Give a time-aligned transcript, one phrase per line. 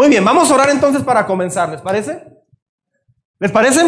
[0.00, 2.24] Muy bien, vamos a orar entonces para comenzar, ¿les parece?
[3.38, 3.82] ¿Les parece?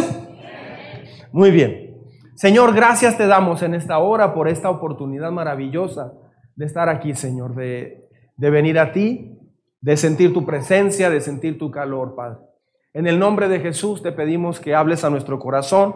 [1.32, 2.02] Muy bien.
[2.34, 6.12] Señor, gracias te damos en esta hora por esta oportunidad maravillosa
[6.54, 9.38] de estar aquí, Señor, de, de venir a ti,
[9.80, 12.40] de sentir tu presencia, de sentir tu calor, Padre.
[12.92, 15.94] En el nombre de Jesús te pedimos que hables a nuestro corazón,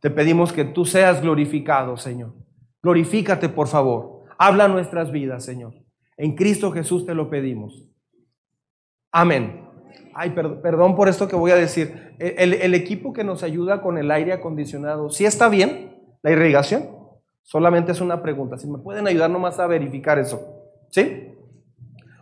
[0.00, 2.34] te pedimos que tú seas glorificado, Señor.
[2.82, 4.24] Glorifícate, por favor.
[4.38, 5.72] Habla nuestras vidas, Señor.
[6.16, 7.91] En Cristo Jesús te lo pedimos.
[9.12, 9.68] Amén.
[10.14, 12.14] Ay, perdón por esto que voy a decir.
[12.18, 16.88] El, equipo que nos ayuda con el aire acondicionado, ¿sí está bien la irrigación?
[17.42, 18.56] Solamente es una pregunta.
[18.56, 20.40] Si me pueden ayudar nomás a verificar eso.
[20.90, 21.34] ¿Sí?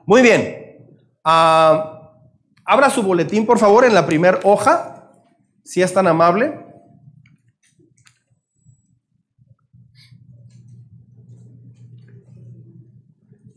[0.05, 0.89] Muy bien.
[1.25, 2.13] Ah,
[2.65, 5.13] abra su boletín, por favor, en la primera hoja,
[5.63, 6.67] si es tan amable.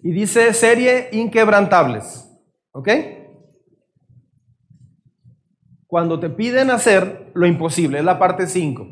[0.03, 2.29] Y dice serie inquebrantables.
[2.73, 2.89] ¿Ok?
[5.93, 8.87] Cuando te piden hacer lo imposible, es la parte 5.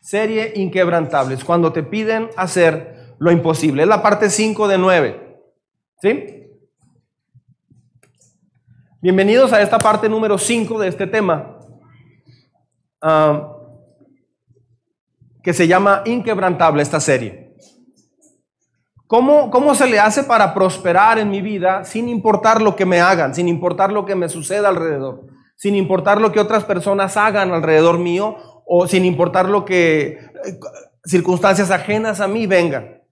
[0.00, 1.44] Serie inquebrantables.
[1.44, 5.38] Cuando te piden hacer lo imposible, es la parte 5 de 9.
[6.02, 6.24] ¿Sí?
[9.00, 11.60] Bienvenidos a esta parte número 5 de este tema,
[13.00, 13.52] ah,
[15.40, 17.54] que se llama Inquebrantable esta serie.
[19.06, 23.36] ¿Cómo, se le hace para prosperar en mi vida sin importar lo que me hagan,
[23.36, 27.98] sin importar lo que me suceda alrededor, sin importar lo que otras personas hagan alrededor
[27.98, 30.58] mío o sin importar lo que eh,
[31.04, 33.02] circunstancias ajenas a mí vengan?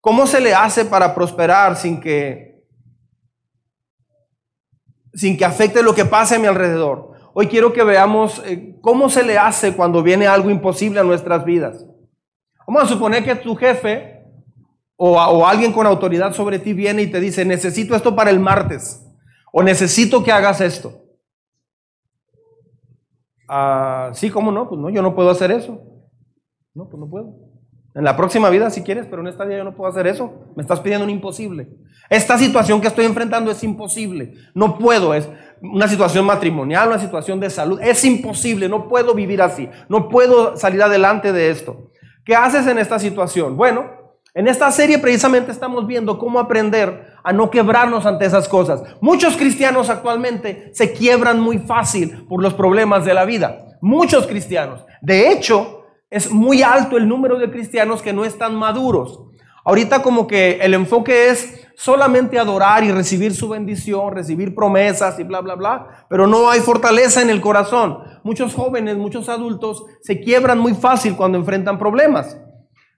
[0.00, 2.48] ¿Cómo se le hace para prosperar sin que
[5.14, 7.12] sin que afecte lo que pase a mi alrededor?
[7.34, 11.44] Hoy quiero que veamos eh, cómo se le hace cuando viene algo imposible a nuestras
[11.44, 11.84] vidas.
[12.66, 14.18] Vamos a suponer que tu jefe
[15.00, 19.00] o, alguien con autoridad sobre ti viene y te dice, necesito esto para el martes.
[19.52, 21.04] O necesito que hagas esto.
[23.48, 24.68] Ah, sí, ¿cómo no?
[24.68, 25.80] Pues no, yo no puedo hacer eso.
[26.74, 27.34] No, pues no puedo.
[27.94, 30.32] En la próxima vida si quieres, pero en esta vida yo no puedo hacer eso.
[30.54, 31.68] Me estás pidiendo un imposible.
[32.10, 34.34] Esta situación que estoy enfrentando es imposible.
[34.54, 35.14] No puedo.
[35.14, 35.28] Es
[35.60, 37.80] una situación matrimonial, una situación de salud.
[37.82, 38.68] Es imposible.
[38.68, 39.68] No puedo vivir así.
[39.88, 41.90] No puedo salir adelante de esto.
[42.24, 43.56] ¿Qué haces en esta situación?
[43.56, 43.90] Bueno,
[44.34, 48.82] en esta serie precisamente estamos viendo cómo aprender a no quebrarnos ante esas cosas.
[49.00, 53.76] Muchos cristianos actualmente se quiebran muy fácil por los problemas de la vida.
[53.80, 54.84] Muchos cristianos.
[55.00, 59.20] De hecho, es muy alto el número de cristianos que no están maduros.
[59.64, 65.24] Ahorita como que el enfoque es solamente adorar y recibir su bendición, recibir promesas y
[65.24, 67.98] bla, bla, bla, pero no hay fortaleza en el corazón.
[68.24, 72.36] Muchos jóvenes, muchos adultos se quiebran muy fácil cuando enfrentan problemas.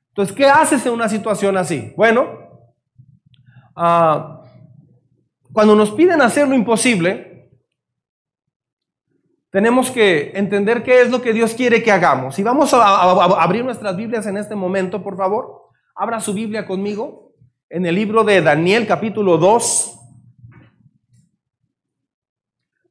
[0.09, 1.93] Entonces, ¿qué haces en una situación así?
[1.97, 2.50] Bueno,
[3.77, 4.43] ah,
[5.53, 7.31] cuando nos piden hacer lo imposible,
[9.51, 12.39] tenemos que entender qué es lo que Dios quiere que hagamos.
[12.39, 15.71] Y vamos a, abrir nuestras Biblias en este momento, por favor.
[15.95, 17.33] Abra su Biblia conmigo
[17.69, 19.97] en el libro de Daniel capítulo 2.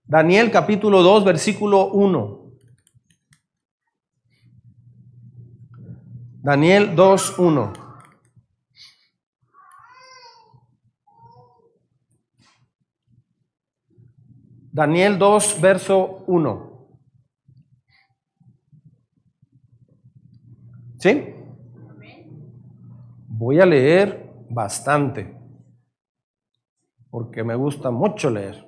[0.03, 2.39] Daniel capítulo 2, versículo 1.
[6.41, 7.88] Daniel 2.1.
[14.79, 16.87] Daniel 2, verso 1.
[20.99, 21.35] ¿Sí?
[23.27, 25.35] Voy a leer bastante,
[27.09, 28.65] porque me gusta mucho leer.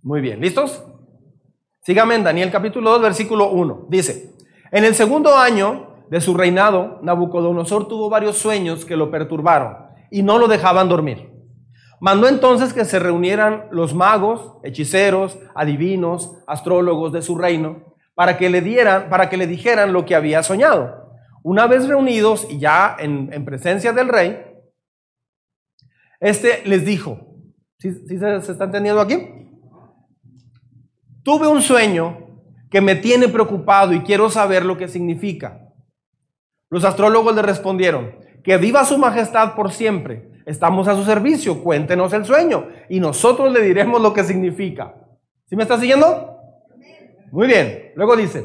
[0.00, 0.82] Muy bien, ¿listos?
[1.82, 3.88] Síganme en Daniel capítulo 2, versículo 1.
[3.90, 4.38] Dice,
[4.72, 9.76] en el segundo año de su reinado, Nabucodonosor tuvo varios sueños que lo perturbaron
[10.10, 11.30] y no lo dejaban dormir.
[12.00, 18.50] Mandó entonces que se reunieran los magos, hechiceros, adivinos, astrólogos de su reino, para que
[18.50, 21.12] le dieran, para que le dijeran lo que había soñado.
[21.42, 24.44] Una vez reunidos y ya en, presencia del rey,
[26.20, 27.36] este les dijo,
[27.78, 29.48] ¿sí, se, se está entendiendo aquí?
[31.22, 32.28] Tuve un sueño
[32.70, 35.67] que me tiene preocupado y quiero saber lo que significa.
[36.70, 40.30] Los astrólogos le respondieron, que viva su majestad por siempre.
[40.46, 44.94] Estamos a su servicio, cuéntenos el sueño y nosotros le diremos lo que significa.
[45.46, 46.38] ¿Sí me está siguiendo?
[47.32, 47.92] Muy bien.
[47.96, 48.44] Luego dice,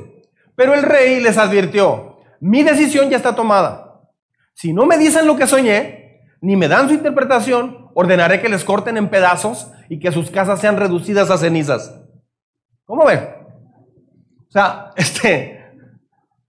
[0.55, 4.01] pero el rey les advirtió, mi decisión ya está tomada.
[4.53, 8.63] Si no me dicen lo que soñé, ni me dan su interpretación, ordenaré que les
[8.63, 12.01] corten en pedazos y que sus casas sean reducidas a cenizas.
[12.85, 13.29] ¿Cómo ven?
[14.47, 15.63] O sea, este,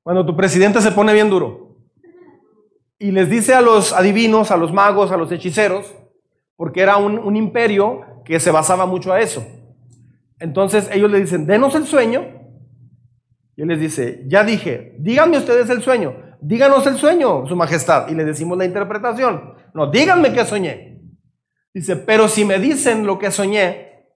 [0.02, 1.63] cuando tu presidente se pone bien duro.
[2.98, 5.94] Y les dice a los adivinos, a los magos, a los hechiceros,
[6.56, 9.44] porque era un, un imperio que se basaba mucho a eso.
[10.38, 12.24] Entonces ellos le dicen, denos el sueño.
[13.56, 18.08] Y él les dice, ya dije, díganme ustedes el sueño, díganos el sueño, su majestad.
[18.08, 19.54] Y le decimos la interpretación.
[19.74, 21.00] No, díganme qué soñé.
[21.72, 24.06] Dice, pero si me dicen lo que soñé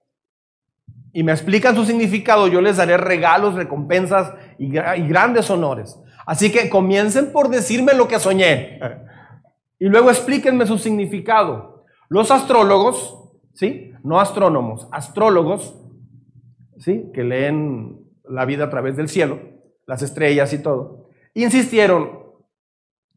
[1.11, 5.97] y me explican su significado, yo les daré regalos, recompensas y, y grandes honores.
[6.29, 8.79] Así que comiencen por decirme lo que soñé.
[9.79, 11.85] Y luego explíquenme su significado.
[12.07, 13.93] Los astrólogos, ¿sí?
[14.03, 15.73] No astrónomos, astrólogos,
[16.77, 17.09] ¿sí?
[17.15, 19.39] Que leen la vida a través del cielo,
[19.87, 21.09] las estrellas y todo.
[21.33, 22.19] Insistieron,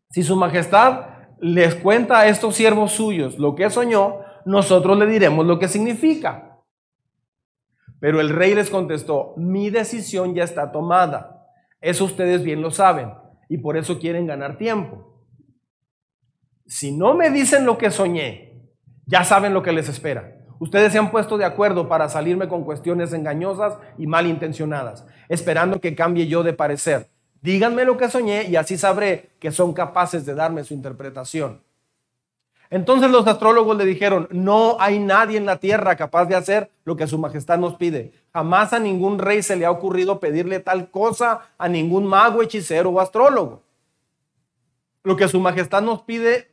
[0.08, 1.04] si su majestad
[1.38, 6.60] les cuenta a estos siervos suyos lo que soñó, nosotros le diremos lo que significa.
[8.00, 11.31] Pero el rey les contestó, mi decisión ya está tomada.
[11.82, 13.12] Eso ustedes bien lo saben
[13.48, 15.26] y por eso quieren ganar tiempo.
[16.66, 18.62] Si no me dicen lo que soñé,
[19.04, 20.38] ya saben lo que les espera.
[20.60, 25.96] Ustedes se han puesto de acuerdo para salirme con cuestiones engañosas y malintencionadas, esperando que
[25.96, 27.08] cambie yo de parecer.
[27.42, 31.60] Díganme lo que soñé y así sabré que son capaces de darme su interpretación.
[32.72, 36.96] Entonces los astrólogos le dijeron, no hay nadie en la tierra capaz de hacer lo
[36.96, 38.12] que su majestad nos pide.
[38.32, 42.88] Jamás a ningún rey se le ha ocurrido pedirle tal cosa a ningún mago, hechicero
[42.88, 43.60] o astrólogo.
[45.02, 46.48] Lo que su majestad nos pide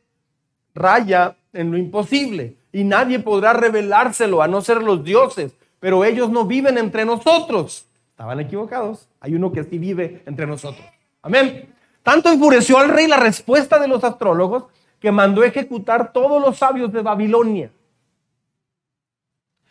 [0.74, 6.28] raya en lo imposible y nadie podrá revelárselo a no ser los dioses, pero ellos
[6.28, 7.86] no viven entre nosotros.
[8.10, 9.08] Estaban equivocados.
[9.20, 10.86] Hay uno que sí vive entre nosotros.
[11.22, 11.74] Amén.
[12.02, 14.64] Tanto enfureció al rey la respuesta de los astrólogos
[15.00, 17.70] que mandó ejecutar todos los sabios de Babilonia.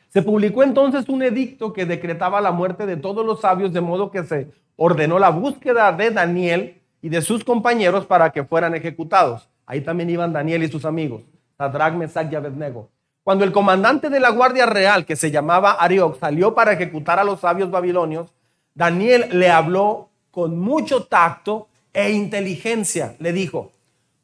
[0.10, 4.10] Se publicó entonces un edicto que decretaba la muerte de todos los sabios, de modo
[4.10, 9.48] que se ordenó la búsqueda de Daniel y de sus compañeros para que fueran ejecutados.
[9.68, 11.22] Ahí también iban Daniel y sus amigos,
[11.58, 12.90] Sadrach, Mesach y Abednego.
[13.24, 17.24] Cuando el comandante de la Guardia Real, que se llamaba Arioc, salió para ejecutar a
[17.24, 18.34] los sabios babilonios,
[18.74, 23.16] Daniel le habló con mucho tacto e inteligencia.
[23.20, 23.72] Le dijo,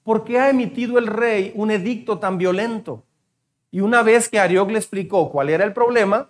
[0.06, 3.04] ¿por qué ha emitido el rey un edicto tan violento?
[3.72, 6.30] Y una vez que Arioc le explicó cuál era el problema,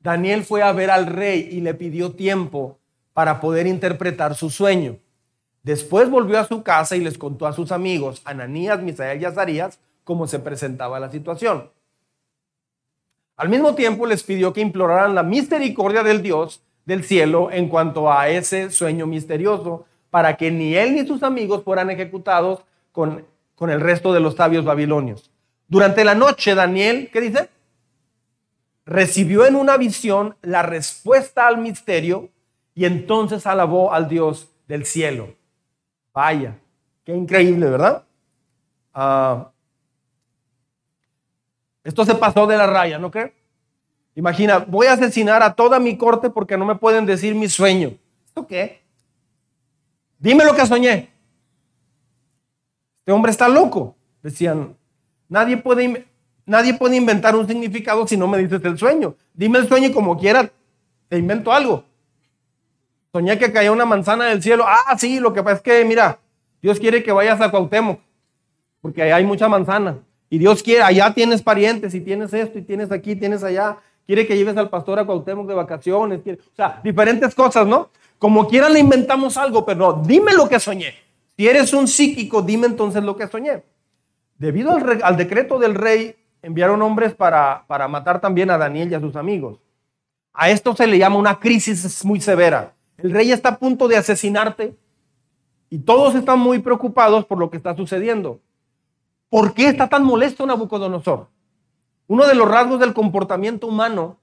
[0.00, 2.78] Daniel fue a ver al rey y le pidió tiempo
[3.14, 4.98] para poder interpretar su sueño.
[5.62, 9.80] Después volvió a su casa y les contó a sus amigos, Ananías, Misael y Azarías,
[10.04, 11.70] cómo se presentaba la situación.
[13.36, 18.12] Al mismo tiempo les pidió que imploraran la misericordia del Dios del cielo en cuanto
[18.12, 22.60] a ese sueño misterioso para que ni él ni sus amigos fueran ejecutados
[22.92, 25.30] con, con el resto de los sabios babilonios.
[25.66, 27.50] Durante la noche, Daniel, ¿qué dice?
[28.86, 32.30] Recibió en una visión la respuesta al misterio
[32.74, 35.34] y entonces alabó al Dios del cielo.
[36.14, 36.58] Vaya,
[37.04, 38.04] qué increíble, ¿verdad?
[38.94, 39.50] Ah,
[41.84, 43.34] esto se pasó de la raya, ¿no cree?
[44.14, 47.92] Imagina, voy a asesinar a toda mi corte porque no me pueden decir mi sueño.
[48.26, 48.82] ¿Esto qué?
[50.18, 51.10] Dime lo que soñé.
[53.00, 53.96] Este hombre está loco.
[54.22, 54.76] Decían,
[55.28, 56.06] nadie puede,
[56.44, 59.14] nadie puede inventar un significado si no me dices el sueño.
[59.32, 60.50] Dime el sueño como quiera,
[61.08, 61.84] te invento algo.
[63.12, 64.64] Soñé que caía una manzana del cielo.
[64.66, 66.18] Ah, sí, lo que pasa es que, mira,
[66.60, 68.00] Dios quiere que vayas a Cuauhtémoc,
[68.80, 69.98] porque ahí hay mucha manzana.
[70.28, 73.78] Y Dios quiere, allá tienes parientes y tienes esto y tienes aquí, tienes allá.
[74.06, 76.20] Quiere que lleves al pastor a Cuauhtémoc de vacaciones.
[76.20, 77.90] o sea, diferentes cosas, ¿no?
[78.18, 80.94] Como quieran le inventamos algo, pero no, dime lo que soñé.
[81.36, 83.62] Si eres un psíquico, dime entonces lo que soñé.
[84.38, 89.00] Debido al, decreto del rey, enviaron hombres para, para matar también a Daniel y a
[89.00, 89.58] sus amigos.
[90.32, 92.74] A esto se le llama una crisis muy severa.
[92.96, 94.76] El rey está a punto de asesinarte
[95.70, 98.40] y todos están muy preocupados por lo que está sucediendo.
[99.28, 101.28] ¿Por qué está tan molesto Nabucodonosor?
[102.06, 104.16] Uno de los rasgos del comportamiento humano,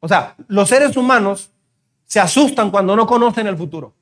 [0.00, 1.52] o sea, los seres humanos
[2.08, 3.92] se asustan cuando no conocen el futuro.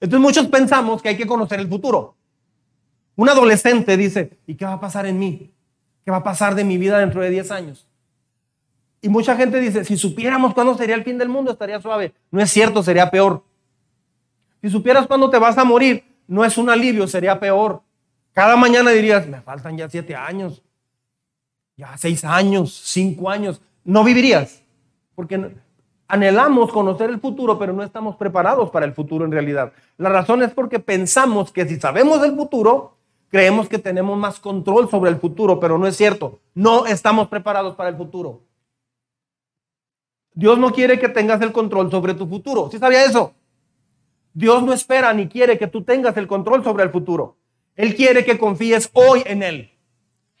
[0.00, 2.14] Entonces muchos pensamos que hay que conocer el futuro.
[3.16, 5.50] Un adolescente dice, ¿y qué va a pasar en mí?
[6.04, 7.86] ¿Qué va a pasar de mi vida dentro de 10 años?
[9.02, 12.14] Y mucha gente dice, si supiéramos cuándo sería el fin del mundo, estaría suave.
[12.30, 13.44] No es cierto, sería peor.
[14.62, 17.82] Si supieras cuándo te vas a morir, no es un alivio, sería peor.
[18.32, 20.62] Cada mañana dirías, me faltan ya siete años,
[21.76, 23.60] ya seis años, cinco años.
[23.82, 24.62] No vivirías,
[25.16, 25.56] porque
[26.10, 29.72] Anhelamos conocer el futuro, pero no estamos preparados para el futuro en realidad.
[29.96, 32.96] La razón es porque pensamos que si sabemos el futuro,
[33.28, 36.40] creemos que tenemos más control sobre el futuro, pero no es cierto.
[36.52, 38.40] No estamos preparados para el futuro.
[40.34, 42.68] Dios no quiere que tengas el control sobre tu futuro.
[42.72, 43.32] ¿Sí sabía eso?
[44.34, 47.36] Dios no espera ni quiere que tú tengas el control sobre el futuro.
[47.76, 49.70] Él quiere que confíes hoy en Él.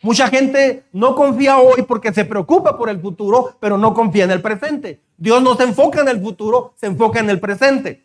[0.02, 4.30] Mucha gente no confía hoy porque se preocupa por el futuro, pero no confía en
[4.30, 5.00] el presente.
[5.18, 8.02] Dios no se enfoca en el futuro, se enfoca en el presente.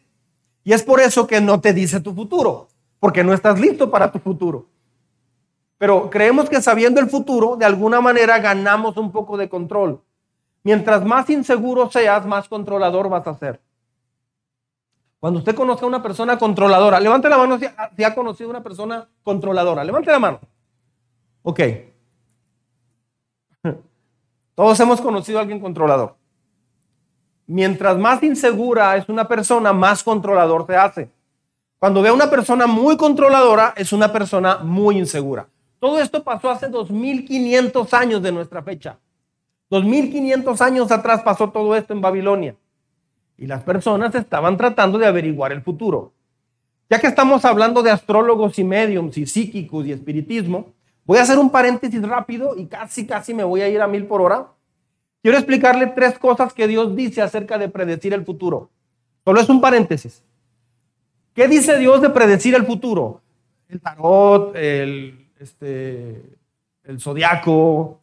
[0.65, 2.67] Y es por eso que no te dice tu futuro,
[2.99, 4.65] porque no estás listo para tu futuro.
[5.77, 10.01] Pero creemos que sabiendo el futuro, de alguna manera ganamos un poco de control.
[10.63, 13.61] Mientras más inseguro seas, más controlador vas a ser.
[15.19, 17.65] Cuando usted conozca a una persona controladora, levante la mano si
[18.03, 19.83] ha, conocido a una persona controladora.
[19.83, 20.39] Levante la mano.
[21.47, 21.59] Ok.
[24.55, 26.15] Todos hemos conocido a alguien controlador.
[27.45, 31.09] Mientras más insegura es una persona, más controlador se hace.
[31.77, 35.47] Cuando ve a una persona muy controladora, es una persona muy insegura.
[35.79, 38.97] Todo esto pasó hace 2500 años de nuestra fecha.
[39.69, 42.55] 2500 años atrás pasó todo esto en Babilonia.
[43.37, 46.11] Y las personas estaban tratando de averiguar el futuro.
[46.89, 50.73] Ya que estamos hablando de astrólogos y mediums y psíquicos y espiritismo,
[51.05, 54.05] voy a hacer un paréntesis rápido y casi, casi me voy a ir a mil
[54.05, 54.47] por hora.
[55.21, 58.69] Quiero explicarle tres cosas que Dios dice acerca de predecir el futuro.
[59.24, 60.24] Solo es un paréntesis.
[61.33, 63.21] ¿Qué dice Dios de predecir el futuro?
[63.67, 66.38] El tarot, el, este,
[66.83, 68.00] el zodiaco,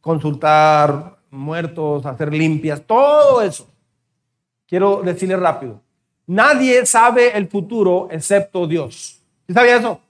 [0.00, 3.68] consultar muertos, hacer limpias, todo eso
[4.66, 5.80] quiero decirle rápido.
[6.26, 9.22] Nadie sabe el futuro excepto Dios.
[9.46, 10.00] ¿Sí sabía eso?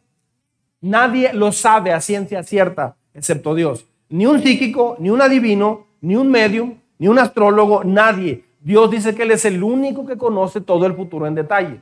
[0.87, 3.87] Nadie lo sabe a ciencia cierta excepto Dios.
[4.09, 8.45] Ni un psíquico, ni un adivino, ni un medium, ni un astrólogo, nadie.
[8.61, 11.81] Dios dice que Él es el único que conoce todo el futuro en detalle.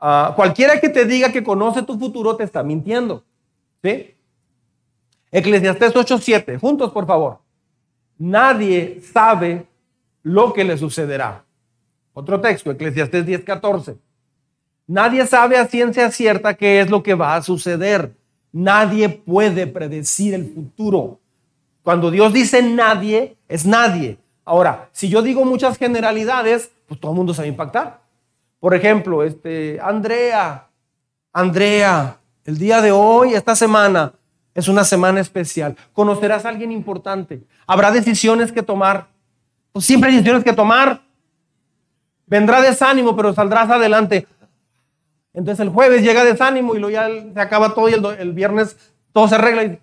[0.00, 3.22] Ah, cualquiera que te diga que conoce tu futuro te está mintiendo.
[3.80, 4.14] ¿Sí?
[5.30, 7.38] Eclesiastés 8:7, juntos por favor.
[8.18, 9.66] Nadie sabe
[10.24, 11.44] lo que le sucederá.
[12.12, 13.98] Otro texto, Eclesiastés 10:14.
[14.86, 18.14] Nadie sabe a ciencia cierta qué es lo que va a suceder.
[18.52, 21.20] Nadie puede predecir el futuro.
[21.82, 24.18] Cuando Dios dice nadie, es nadie.
[24.44, 28.00] Ahora, si yo digo muchas generalidades, pues todo el mundo se va a impactar.
[28.60, 30.68] Por ejemplo, este, Andrea,
[31.32, 34.12] Andrea, el día de hoy, esta semana,
[34.54, 35.76] es una semana especial.
[35.92, 37.42] Conocerás a alguien importante.
[37.66, 39.08] Habrá decisiones que tomar.
[39.72, 41.02] Pues siempre hay decisiones que tomar.
[42.26, 44.26] Vendrá desánimo, pero saldrás adelante.
[45.34, 48.76] Entonces el jueves llega desánimo y luego ya se acaba todo y el, viernes
[49.12, 49.64] todo se arregla.
[49.64, 49.78] Y,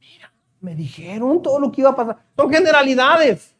[0.00, 2.16] mira, me dijeron todo lo que iba a pasar.
[2.34, 3.54] Son generalidades.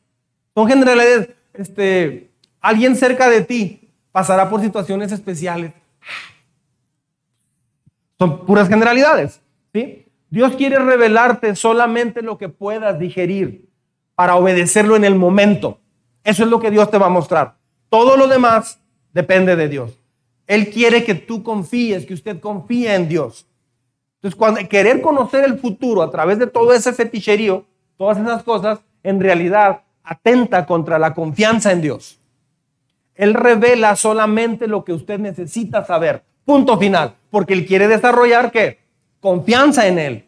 [0.54, 1.28] Son generalidades.
[1.52, 5.72] Este, alguien cerca de ti pasará por situaciones especiales.
[8.18, 9.40] Son puras generalidades.
[9.72, 10.06] ¿sí?
[10.30, 13.68] Dios quiere revelarte solamente lo que puedas digerir
[14.14, 15.78] para obedecerlo en el momento.
[16.22, 17.56] Eso es lo que Dios te va a mostrar.
[17.90, 18.80] Todo lo demás
[19.12, 20.03] depende de Dios.
[20.46, 23.46] Él quiere que tú confíes, que usted confíe en Dios.
[24.22, 27.64] Entonces, querer conocer el futuro a través de todo ese feticherío,
[27.96, 32.18] todas esas cosas, en realidad atenta contra la confianza en Dios.
[33.14, 36.24] Él revela solamente lo que usted necesita saber.
[36.44, 37.14] Punto final.
[37.30, 38.78] Porque Él quiere desarrollar qué?
[39.20, 40.24] Confianza en Él.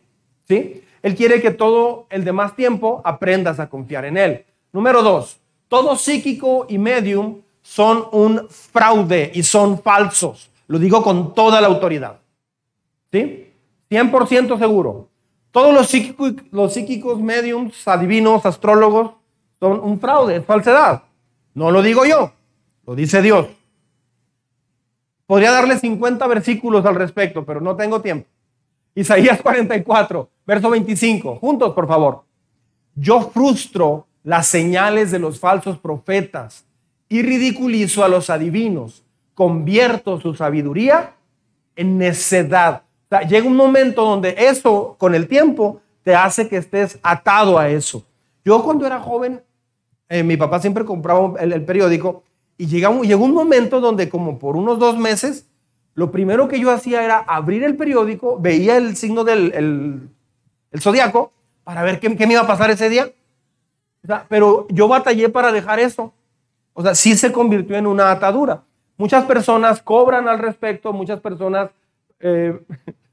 [0.49, 0.83] ¿Sí?
[1.03, 4.45] Él quiere que todo el demás tiempo aprendas a confiar en Él.
[4.73, 10.51] Número dos, todo psíquico y medium son un fraude y son falsos.
[10.69, 12.21] Lo digo con toda la autoridad.
[13.13, 13.53] ¿Sí?
[13.91, 15.09] 100% seguro.
[15.51, 19.11] Todos los psíquicos, los psíquicos, mediums, adivinos, astrólogos,
[19.59, 21.03] son un fraude, es falsedad.
[21.55, 22.33] No lo digo yo,
[22.87, 23.49] lo dice Dios.
[25.27, 28.29] Podría darle 50 versículos al respecto, pero no tengo tiempo.
[28.95, 31.37] Isaías 44, verso 25.
[31.37, 32.23] Juntos, por favor.
[32.95, 36.66] Yo frustro las señales de los falsos profetas
[37.09, 39.05] y ridiculizo a los adivinos.
[39.35, 41.15] Convierto su sabiduría
[41.77, 42.83] en necedad.
[43.29, 48.05] llega un momento donde eso, con el tiempo, te hace que estés atado a eso.
[48.45, 49.43] Yo cuando era joven,
[50.09, 52.23] eh, mi papá siempre compraba el, periódico
[52.57, 55.47] y llegó, llegó un momento donde como por unos dos meses,
[55.95, 59.53] lo primero que yo hacía era abrir el periódico, veía el signo del
[60.71, 61.33] el, zodiaco
[61.65, 63.11] para ver qué, qué me iba a pasar ese día.
[64.29, 66.13] pero yo batallé para dejar eso.
[66.79, 68.63] O sea, sí se convirtió en una atadura.
[68.99, 71.71] Muchas personas cobran al respecto, muchas personas...
[72.21, 72.61] Eh,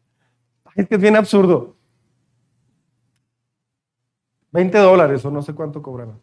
[0.76, 1.74] es que es bien absurdo.
[4.52, 6.20] 20 dólares o no sé cuánto cobrarán.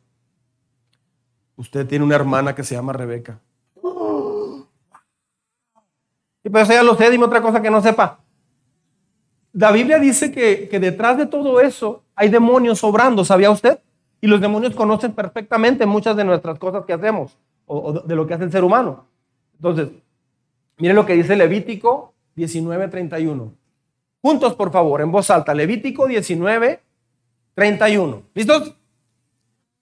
[1.57, 3.41] Usted tiene una hermana que se llama Rebeca.
[6.45, 8.21] Y pues ya lo sé, dime otra cosa que no sepa.
[9.55, 13.81] La Biblia dice que, que detrás de todo eso hay demonios obrando, ¿sabía usted?
[14.21, 18.35] Y los demonios conocen perfectamente muchas de nuestras cosas que hacemos o, de lo que
[18.35, 19.07] hace el ser humano.
[19.57, 19.89] Entonces,
[20.81, 23.53] Mire lo que dice Levítico 19:31.
[24.23, 25.55] Juntos, por favor, en voz alta.
[25.55, 28.23] Levítico 19:31.
[28.35, 28.75] ¿Listos?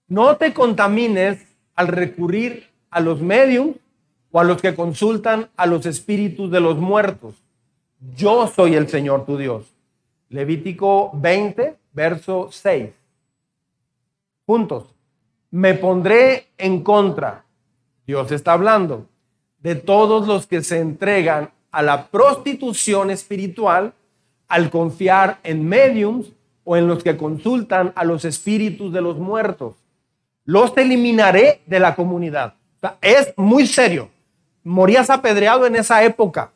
[0.09, 3.69] No te contamines al recurrir a los medios
[4.31, 7.35] o a los que consultan a los espíritus de los muertos.
[8.17, 9.73] Yo soy el Señor tu Dios.
[10.27, 12.89] Levítico 20, verso 6.
[14.49, 14.95] Juntos.
[15.51, 17.45] Me pondré en contra.
[18.07, 19.05] Dios está hablando
[19.59, 23.93] de todos los que se entregan a la prostitución espiritual
[24.47, 26.31] al confiar en mediums
[26.63, 29.75] o en los que consultan a los espíritus de los muertos.
[30.45, 32.55] Los eliminaré de la comunidad.
[33.01, 34.09] es muy serio.
[34.63, 36.49] Morías apedreado en esa época,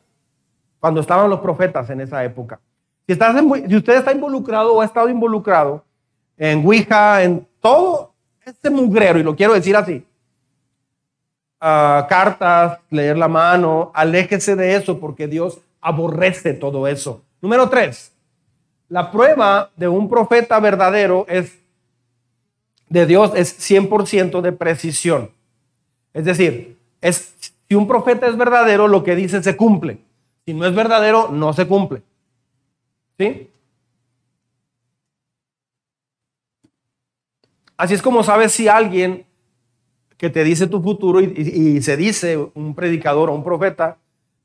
[0.80, 2.58] cuando estaban los profetas en esa época.
[3.06, 3.36] Si, estás
[3.68, 5.84] si usted está involucrado o ha estado involucrado
[6.36, 8.12] en Ouija, en todo
[8.44, 10.04] este mugrero, y lo quiero decir así,
[11.58, 17.22] cartas, leer la mano, aléjese de eso porque Dios aborrece todo eso.
[17.40, 18.12] Número tres,
[18.90, 21.58] la prueba de un profeta verdadero es
[22.90, 25.30] de Dios es 100% de precisión.
[26.12, 27.34] Es decir, es,
[27.66, 30.00] si un profeta es verdadero, lo que dice se cumple.
[30.44, 32.02] Si no es verdadero, no se cumple.
[33.18, 33.48] ¿Sí?
[37.76, 39.26] Así es como sabes si alguien
[40.16, 43.98] que te dice tu futuro y, se dice un predicador o un profeta,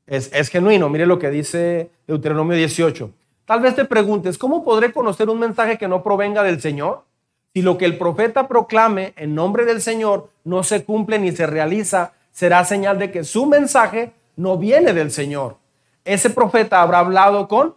[0.06, 0.88] es, es, genuino.
[0.88, 3.10] Mire lo que dice Deuteronomio 18.
[3.44, 7.04] Tal vez te preguntes, ¿cómo podré conocer un mensaje que no provenga del Señor?
[7.52, 11.46] Si lo que el profeta proclame en nombre del Señor no se cumple ni se
[11.46, 15.58] realiza, será señal de que su mensaje no viene del Señor.
[16.04, 17.74] Ese profeta habrá hablado con,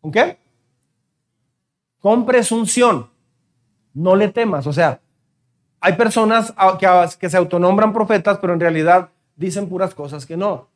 [0.00, 0.38] ¿con qué?
[2.00, 3.11] Con presunción.
[3.94, 4.66] No le temas.
[4.66, 5.00] O sea,
[5.80, 6.54] hay personas
[7.18, 10.68] que, se autonombran profetas, pero en realidad dicen puras cosas que no.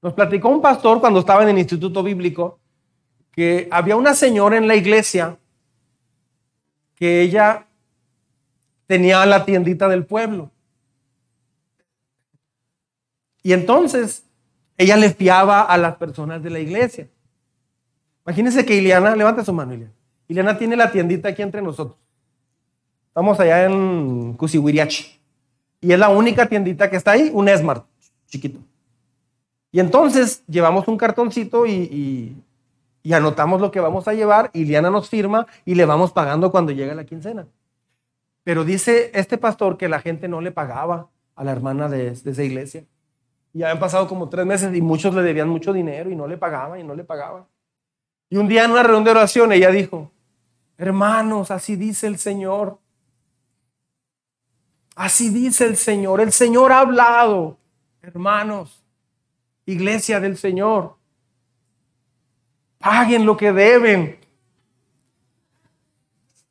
[0.00, 2.58] Nos platicó un pastor cuando estaba en el Instituto Bíblico
[3.30, 5.38] que había una señora en la iglesia
[6.94, 7.66] que ella
[8.86, 10.50] tenía la tiendita del pueblo.
[13.42, 14.24] Y entonces
[14.78, 17.08] ella le fiaba a las personas de la iglesia.
[18.24, 19.92] Imagínense que Ileana, levanta su mano, Ileana.
[20.28, 21.98] Ileana tiene la tiendita aquí entre nosotros.
[23.14, 25.20] Estamos allá en Cusihuiriachi.
[25.80, 27.86] Y es la única tiendita que está ahí, un Smart,
[28.26, 28.58] chiquito.
[29.70, 32.36] Y entonces llevamos un cartoncito y,
[33.12, 36.72] anotamos lo que vamos a llevar y Liana nos firma y le vamos pagando cuando
[36.72, 37.46] llega la quincena.
[38.42, 42.30] Pero dice este pastor que la gente no le pagaba a la hermana de, de
[42.32, 42.84] esa iglesia.
[43.52, 46.36] Y habían pasado como tres meses y muchos le debían mucho dinero y no le
[46.36, 47.44] pagaban y no le pagaban.
[48.28, 50.10] Y un día en una reunión de oración ella dijo,
[50.78, 52.80] hermanos, así dice el Señor,
[54.94, 56.20] Así dice el Señor.
[56.20, 57.56] El Señor ha hablado,
[58.02, 58.84] hermanos,
[59.66, 60.94] iglesia del Señor.
[62.78, 64.18] Paguen lo que deben.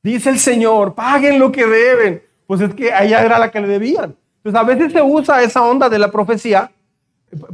[0.01, 2.23] Dice el Señor, paguen lo que deben.
[2.45, 4.15] Pues es que ella era la que le debían.
[4.41, 6.69] Pues a veces se usa esa onda de la profecía,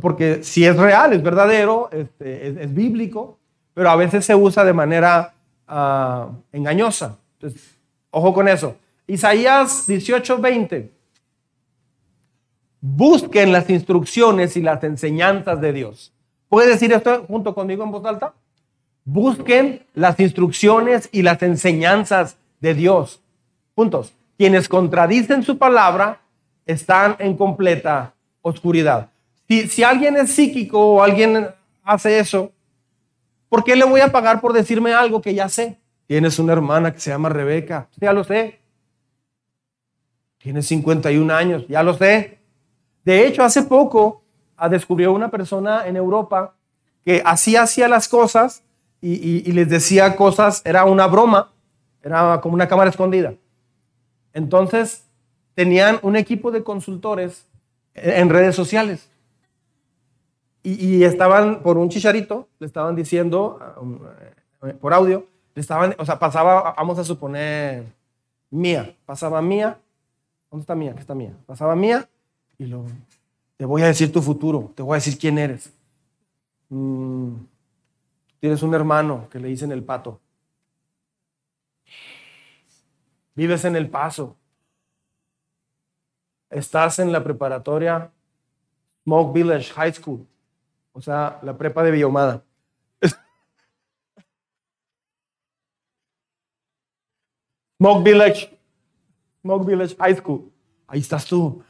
[0.01, 3.37] porque si es real, es verdadero, este, es, bíblico,
[3.75, 5.33] pero a veces se usa de manera
[5.67, 7.17] ah, engañosa.
[7.33, 7.77] Entonces,
[8.09, 8.75] ojo con eso.
[9.09, 10.91] Isaías 18:20.
[12.79, 16.13] Busquen las instrucciones y las enseñanzas de Dios.
[16.47, 18.35] ¿Puede decir esto junto conmigo en voz alta?
[19.03, 23.19] Busquen las instrucciones y las enseñanzas de Dios.
[23.75, 24.13] Juntos.
[24.37, 26.21] Quienes contradicen su palabra
[26.67, 29.09] están en completa oscuridad.
[29.47, 31.47] Si, si alguien es psíquico o alguien
[31.83, 32.51] hace eso,
[33.49, 35.79] ¿por qué le voy a pagar por decirme algo que ya sé?
[36.05, 37.89] Tienes una hermana que se llama Rebeca.
[37.97, 38.59] Ya lo sé.
[40.39, 42.39] Tiene 51 años, ya lo sé.
[43.03, 44.23] De hecho, hace poco
[44.55, 46.55] ah, descubrió una persona en Europa
[47.03, 48.63] que así hacía las cosas
[49.01, 51.51] y, les decía cosas, era una broma,
[52.03, 53.33] era como una cámara escondida.
[54.33, 55.05] Entonces,
[55.55, 57.45] tenían un equipo de consultores
[57.93, 59.09] en redes sociales.
[60.63, 63.59] Y, estaban por un chicharito, le estaban diciendo
[64.63, 65.25] eh, por audio,
[65.55, 67.85] le estaban, o sea, pasaba, vamos a suponer,
[68.49, 69.79] mía, pasaba mía,
[70.49, 70.93] ¿Dónde está mía?
[70.93, 71.35] ¿Qué está mía?
[71.45, 72.09] Pasaba mía
[72.57, 72.85] y lo,
[73.57, 75.71] te voy a decir tu futuro, te voy a decir quién eres.
[76.69, 77.35] Mm,
[78.39, 80.19] tienes un hermano que le dicen el pato.
[83.35, 84.35] Vives en el paso.
[86.49, 88.11] Estás en la preparatoria
[89.03, 90.25] Smoke Village High School,
[90.93, 92.43] o sea, la prepa de Biomada.
[97.77, 98.58] Smoke Village
[99.41, 100.51] Smoke Village High School.
[100.87, 101.61] Ahí estás tú.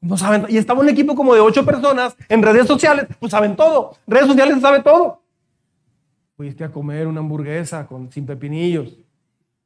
[0.00, 0.46] No saben.
[0.48, 3.96] Y estaba un equipo como de ocho personas en redes sociales, pues saben todo.
[4.06, 5.22] Redes sociales sabe todo.
[6.36, 8.98] Fuiste a comer una hamburguesa con, sin pepinillos.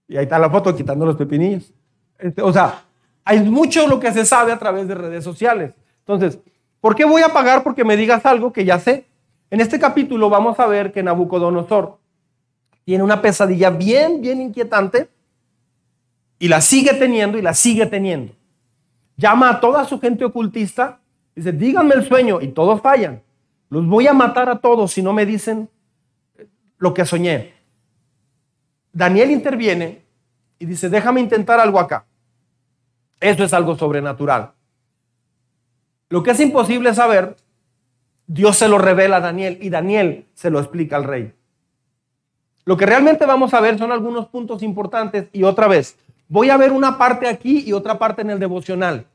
[0.07, 1.73] Y ahí está la foto quitando los pepinillos.
[2.19, 2.85] Este, o sea,
[3.25, 5.75] hay mucho lo que se sabe a través de redes sociales.
[6.01, 6.39] Entonces,
[6.81, 9.07] ¿por qué voy a pagar porque me digas algo que ya sé?
[9.51, 11.99] En este capítulo vamos a ver que Nabucodonosor
[12.85, 15.09] tiene una pesadilla bien, bien inquietante
[16.39, 18.33] y la sigue teniendo y la sigue teniendo.
[19.17, 21.01] Llama a toda su gente ocultista,
[21.35, 23.23] dice, díganme el sueño y todos fallan.
[23.71, 25.69] Los voy a matar a todos si no me dicen
[26.79, 27.55] lo que soñé.
[28.93, 30.03] Daniel interviene
[30.59, 32.07] y dice, déjame intentar algo acá.
[33.21, 34.53] Eso es algo sobrenatural.
[36.09, 37.37] Lo que es imposible saber,
[38.27, 41.35] Dios se lo revela a Daniel y Daniel se lo explica al rey.
[42.65, 45.99] Lo que realmente vamos a ver son algunos puntos importantes y otra vez,
[46.29, 49.07] voy a ver una parte aquí y otra parte en el devocional.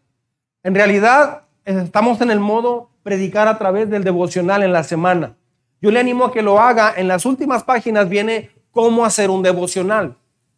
[0.64, 5.36] En realidad, estamos en el modo predicar a través del devocional en la semana.
[5.82, 6.94] Yo le animo a que lo haga.
[6.96, 10.16] En las últimas páginas viene cómo hacer un devocional.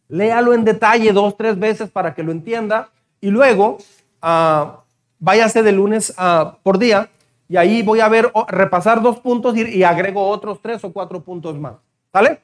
[0.08, 2.90] Léalo en detalle dos, tres veces para que lo entienda
[3.20, 3.78] y luego
[4.22, 4.68] uh,
[5.18, 7.10] váyase de lunes uh, por día
[7.48, 11.22] y ahí voy a ver, repasar dos puntos y, y, agrego otros tres o cuatro
[11.22, 11.74] puntos más.
[12.12, 12.40] ¿Sale?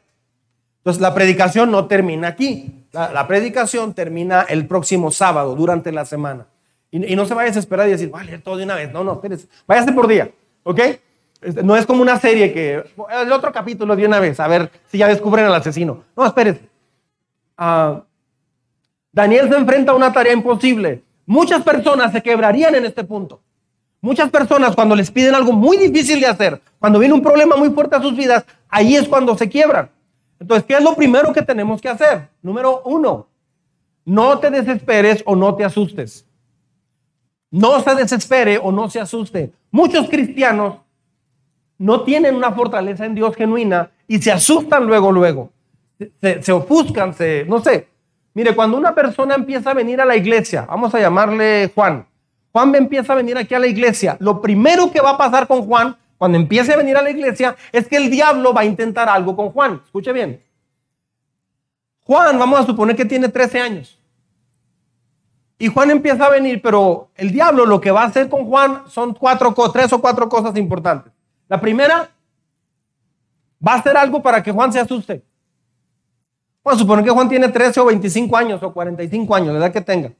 [0.78, 2.81] Entonces la predicación no termina aquí.
[2.92, 6.46] La, predicación termina el próximo sábado durante la semana.
[6.90, 8.92] Y, y, no se vaya a desesperar y decir, vale, todo de una vez.
[8.92, 9.48] No, no, espérese.
[9.66, 10.30] Váyase por día.
[10.62, 10.80] ¿Ok?
[11.42, 12.84] Este, no es como una serie que
[13.20, 16.04] el otro capítulo de una vez, a ver si ya descubren al asesino.
[16.16, 16.68] No, espérese.
[17.58, 18.00] Uh,
[19.10, 21.02] Daniel se enfrenta a una tarea imposible.
[21.26, 23.40] Muchas personas se quebrarían en este punto.
[24.00, 27.70] Muchas personas cuando les piden algo muy difícil de hacer, cuando viene un problema muy
[27.70, 29.90] fuerte a sus vidas, ahí es cuando se quiebran.
[30.42, 32.28] Entonces, ¿qué es lo primero que tenemos que hacer?
[32.42, 33.28] Número uno,
[34.04, 36.26] no te desesperes o no te asustes.
[37.48, 39.52] No se desespere o no se asuste.
[39.70, 40.78] Muchos cristianos
[41.78, 45.50] no tienen una fortaleza en Dios genuina y se asustan luego, luego.
[46.20, 47.86] Se, se ofuscan, se, no sé.
[48.34, 52.04] Mire, cuando una persona empieza a venir a la iglesia, vamos a llamarle Juan,
[52.50, 55.62] Juan empieza a venir aquí a la iglesia, lo primero que va a pasar con
[55.62, 59.08] Juan cuando empiece a venir a la iglesia es que el diablo va a intentar
[59.08, 59.82] algo con Juan.
[59.84, 60.40] Escuche bien.
[62.04, 63.98] Juan, vamos a suponer que tiene 13 años.
[65.58, 68.84] Y Juan empieza a venir, pero el diablo lo que va a hacer con Juan
[68.86, 71.12] son cuatro, tres o cuatro cosas importantes.
[71.48, 72.08] La primera,
[73.66, 75.24] va a hacer algo para que Juan se asuste.
[76.62, 79.72] Vamos a suponer que Juan tiene 13 o 25 años o 45 años, la edad
[79.72, 80.12] que tenga.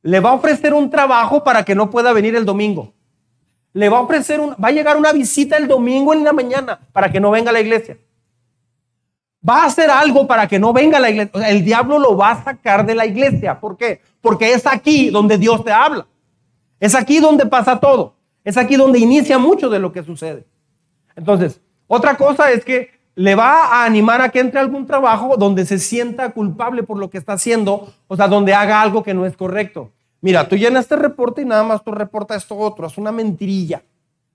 [0.00, 2.95] Le va a ofrecer un trabajo para que no pueda venir el domingo.
[3.76, 7.12] Le va a ofrecer va a llegar una visita el domingo en la mañana para
[7.12, 7.98] que no venga a la iglesia.
[9.46, 11.46] Va a hacer algo para que no venga a la iglesia.
[11.46, 13.60] el diablo lo va a sacar de la iglesia.
[13.60, 14.00] ¿Por qué?
[14.22, 16.06] Porque es aquí donde Dios te habla.
[16.80, 18.14] Es aquí donde pasa todo.
[18.44, 20.46] Es aquí donde inicia mucho de lo que sucede.
[21.14, 25.66] Entonces, otra cosa es que le va a animar a que entre algún trabajo donde
[25.66, 29.26] se sienta culpable por lo que está haciendo, o sea, donde haga algo que no
[29.26, 29.92] es correcto.
[30.26, 33.80] Mira, tú llenas este reporte y nada más tú reportas esto otro, es una mentirilla.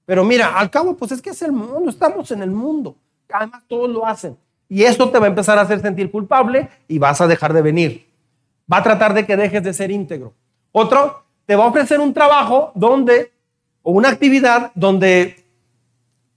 [0.06, 2.96] Pero mira, al cabo, pues es que es el mundo, estamos en el mundo.
[3.30, 4.38] Además, todos lo hacen.
[4.70, 7.62] Y esto te va a empezar a hacer sentir culpable y vas a dejar de
[7.62, 8.08] venir.
[8.72, 10.34] Va a tratar de que dejes de ser íntegro.
[10.72, 13.34] Otro, te va a ofrecer un trabajo donde,
[13.84, 15.44] o una actividad donde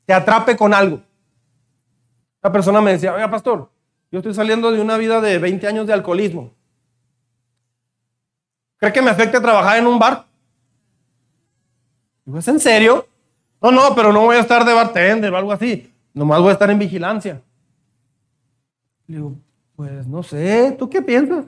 [0.05, 1.01] te atrape con algo.
[2.43, 3.71] La persona me decía, oiga, pastor,
[4.11, 6.51] yo estoy saliendo de una vida de 20 años de alcoholismo.
[8.85, 10.27] ¿Cree que me afecte trabajar en un bar?
[12.27, 13.07] Digo, ¿es en serio?
[13.62, 15.90] No, no, pero no voy a estar de bartender o algo así.
[16.12, 17.40] Nomás voy a estar en vigilancia.
[19.07, 19.37] digo,
[19.75, 21.47] pues no sé, ¿tú qué piensas?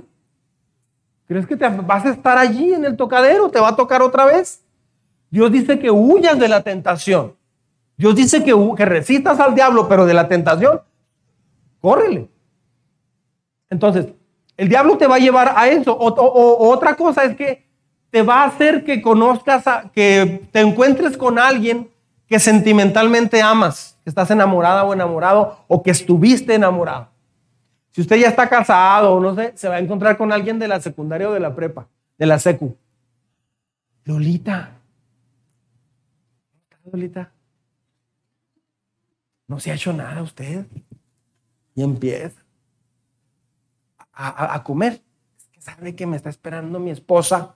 [1.28, 3.50] ¿Crees que te vas a estar allí en el tocadero?
[3.50, 4.62] ¿Te va a tocar otra vez?
[5.28, 7.36] Dios dice que huyas de la tentación.
[7.98, 10.80] Dios dice que, que resistas al diablo, pero de la tentación,
[11.82, 12.30] córrele.
[13.68, 14.06] Entonces,
[14.56, 15.96] el diablo te va a llevar a eso.
[15.96, 17.66] O, otra cosa es que
[18.10, 21.90] te va a hacer que conozcas, que te encuentres con alguien
[22.26, 27.08] que sentimentalmente amas, que estás enamorada o enamorado, o que estuviste enamorado.
[27.92, 30.68] Si usted ya está casado o no sé, se va a encontrar con alguien de
[30.68, 31.86] la secundaria o de la prepa,
[32.18, 32.76] de la secu.
[34.04, 34.72] Lolita.
[36.84, 37.32] Lolita.
[39.48, 40.66] No se ha hecho nada usted.
[41.74, 42.45] Y empieza
[44.16, 45.02] a, comer.
[45.38, 47.54] Es que sabe que me está esperando mi esposa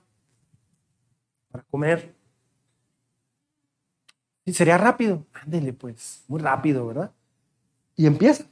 [1.51, 2.15] para comer.
[4.45, 5.25] Y sería rápido.
[5.33, 7.11] Ándele, pues, muy rápido, ¿verdad?
[7.95, 8.45] Y empieza.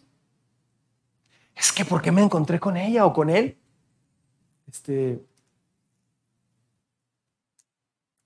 [1.55, 3.57] Es que, ¿por qué me encontré con ella o con él?
[4.67, 5.23] Este.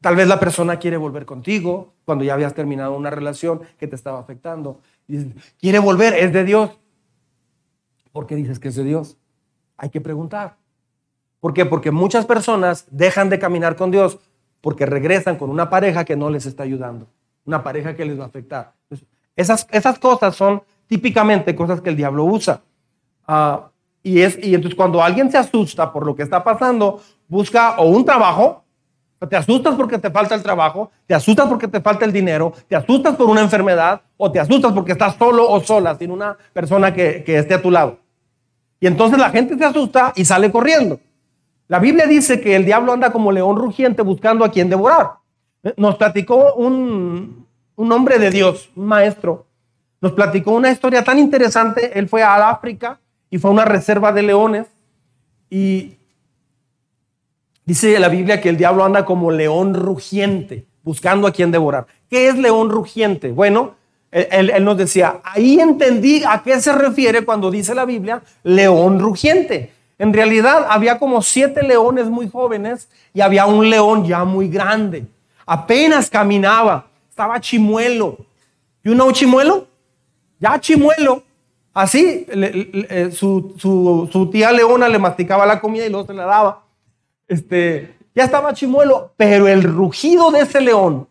[0.01, 3.95] Tal vez la persona quiere volver contigo cuando ya habías terminado una relación que te
[3.95, 4.81] estaba afectando.
[5.59, 6.77] quiere volver, es de Dios.
[8.11, 9.17] ¿Por qué dices que es de Dios?
[9.83, 10.55] Hay que preguntar.
[11.41, 11.65] ¿Por qué?
[11.65, 14.17] Porque muchas personas dejan de caminar con Dios
[14.61, 17.05] porque regresan con una pareja que no les está ayudando,
[17.43, 18.71] una pareja que les va a afectar.
[19.35, 22.61] Esas, esas cosas son típicamente cosas que el diablo usa.
[23.27, 27.75] Ah, y, es, y entonces cuando alguien se asusta por lo que está pasando, busca
[27.75, 28.63] o un trabajo
[29.27, 32.75] te asustas porque te falta el trabajo, te asustas porque te falta el dinero, te
[32.75, 36.93] asustas por una enfermedad o te asustas porque estás solo o sola sin una persona
[36.93, 37.99] que, esté a tu lado.
[38.83, 40.99] Y entonces la gente se asusta y sale corriendo.
[41.69, 45.11] La Biblia dice que el diablo anda como león rugiente buscando a quien devorar.
[45.77, 49.45] Nos platicó un, un hombre de Dios, un maestro,
[50.01, 51.97] nos platicó una historia tan interesante.
[51.97, 54.67] Él fue al África y fue a una reserva de leones
[55.49, 55.95] y
[57.65, 61.87] Dice la Biblia que el diablo anda como león rugiente, buscando a quien devorar.
[62.09, 63.31] ¿Qué es león rugiente?
[63.31, 63.75] Bueno,
[64.13, 69.73] él, nos decía, ahí entendí a qué se refiere cuando dice la Biblia león rugiente.
[69.97, 75.05] En realidad había como siete leones muy jóvenes y había un león ya muy grande.
[75.45, 78.17] Apenas caminaba, estaba chimuelo.
[78.83, 79.67] ¿Y un chimuelo?
[80.39, 81.23] Ya chimuelo.
[81.73, 82.27] Así,
[83.11, 86.63] su, su, tía leona le masticaba la comida y luego se la daba
[87.27, 91.07] este, ya estaba chimuelo, pero el rugido de ese león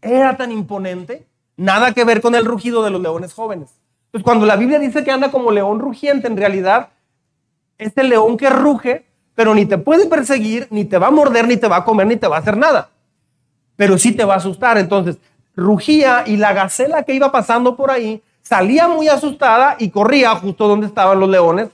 [0.00, 3.70] era tan imponente, nada que ver con el rugido de los leones jóvenes.
[4.06, 6.88] Entonces, cuando la Biblia dice que anda como león rugiente, en realidad
[7.78, 11.48] es el león que ruge, pero ni te puede perseguir, ni te va a morder,
[11.48, 12.90] ni te va a comer, ni te va a hacer nada.
[13.76, 14.78] Pero sí te va a asustar.
[14.78, 15.18] Entonces,
[15.56, 20.68] rugía y la gacela que iba pasando por ahí salía muy asustada y corría justo
[20.68, 21.70] donde estaban los leones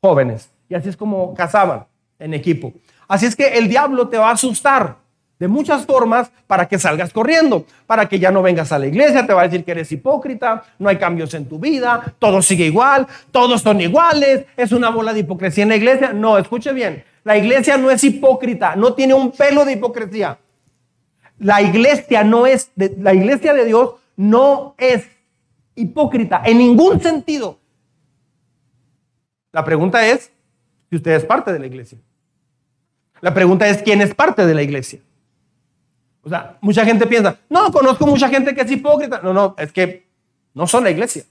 [0.00, 0.50] jóvenes.
[0.68, 1.86] Y así es como cazaban
[2.18, 2.72] en equipo.
[3.06, 4.96] Así es que el diablo te va a asustar
[5.38, 9.26] de muchas formas para que salgas corriendo, para que ya no vengas a la iglesia,
[9.26, 12.66] te va a decir que eres hipócrita, no hay cambios en tu vida, todo sigue
[12.66, 16.12] igual, todos son iguales, es una bola de hipocresía en la iglesia.
[16.12, 20.38] No, escuche bien, la iglesia no es hipócrita, no tiene un pelo de hipocresía.
[21.38, 25.06] La iglesia no es, la iglesia de Dios no es
[25.74, 27.58] hipócrita en ningún sentido.
[29.52, 30.32] La pregunta es
[30.88, 31.98] si usted es parte de la iglesia.
[33.20, 35.00] La pregunta es, ¿quién es parte de la iglesia?
[36.26, 39.20] O sea, mucha gente piensa, no, conozco mucha gente que es hipócrita.
[39.22, 40.08] No, no, es que
[40.54, 41.22] no son la iglesia.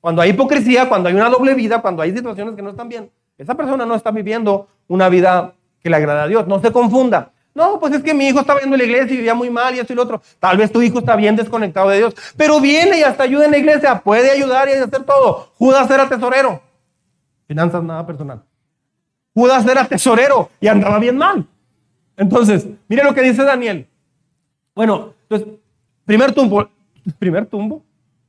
[0.00, 3.10] Cuando hay hipocresía, cuando hay una doble vida, cuando hay situaciones que no están bien,
[3.36, 6.46] esa persona no está viviendo una vida que le agrada a Dios.
[6.48, 7.30] No se confunda.
[7.54, 9.80] No, pues es que mi hijo está viendo la iglesia y vivía muy mal y
[9.80, 10.22] esto y lo otro.
[10.40, 13.50] Tal vez tu hijo está bien desconectado de Dios, pero viene y hasta ayuda en
[13.50, 15.52] la iglesia, puede ayudar y hacer todo.
[15.58, 16.62] Judas era tesorero.
[17.46, 18.42] Finanzas nada personal.
[19.34, 21.46] Judas era tesorero y andaba bien mal.
[22.16, 23.86] Entonces, mire lo que dice Daniel.
[24.74, 25.48] Bueno, entonces,
[26.04, 26.68] primer tumbo,
[27.18, 27.82] primer tumbo,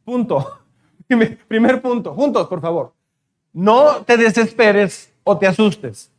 [0.04, 0.60] punto.
[1.48, 2.94] Primer punto, juntos, por favor.
[3.52, 6.12] No te desesperes o te asustes.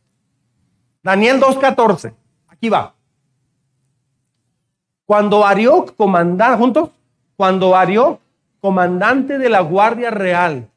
[1.03, 2.13] Daniel 2.14,
[2.47, 2.93] aquí va.
[5.05, 6.89] Cuando Arioc, comandante, juntos,
[7.35, 8.19] cuando Arioc,
[8.61, 10.69] comandante de la Guardia Real,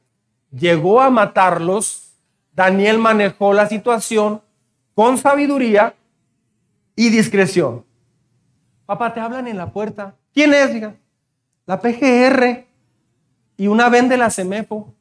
[0.50, 2.12] llegó a matarlos,
[2.52, 4.42] Daniel manejó la situación
[4.94, 5.94] con sabiduría
[6.96, 7.84] y discreción.
[8.88, 10.16] Papá, te hablan en la puerta.
[10.32, 10.72] ¿Quién es?
[10.72, 10.96] Diga?
[11.66, 12.66] La PGR
[13.58, 14.94] y una vende la CEMEFO.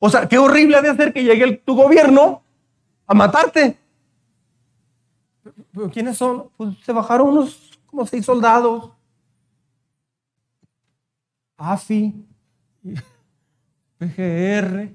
[0.00, 2.42] O sea, qué horrible de hacer que llegue tu gobierno
[3.06, 3.78] a matarte.
[5.92, 6.50] quiénes son?
[6.56, 8.90] Pues se bajaron unos como seis soldados.
[11.56, 12.26] AFI,
[13.98, 14.92] PGR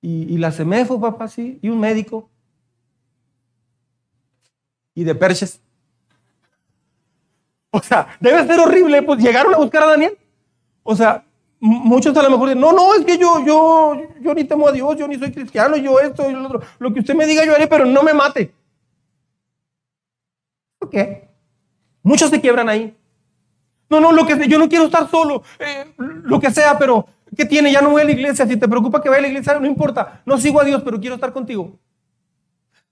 [0.00, 2.30] y, la CEMEFO, papá, sí, y un médico.
[4.94, 5.60] Y de Perches.
[7.70, 10.18] O sea, debe ser horrible, pues llegaron a buscar a Daniel.
[10.82, 11.24] O sea,
[11.58, 14.72] muchos a lo mejor dicen, no, no, es que yo, yo, yo ni temo a
[14.72, 16.60] Dios, yo ni soy cristiano, yo esto y lo otro.
[16.78, 18.54] Lo que usted me diga yo haré, pero no me mate.
[20.78, 21.28] ¿Por qué?
[22.02, 22.94] Muchos se quiebran ahí.
[23.88, 27.46] No, no, lo que yo no quiero estar solo, eh, lo que sea, pero ¿Qué
[27.46, 27.72] tiene?
[27.72, 28.46] Ya no voy a la iglesia.
[28.46, 30.22] Si te preocupa que vaya a la iglesia, no importa.
[30.26, 31.78] No sigo a Dios, pero quiero estar contigo.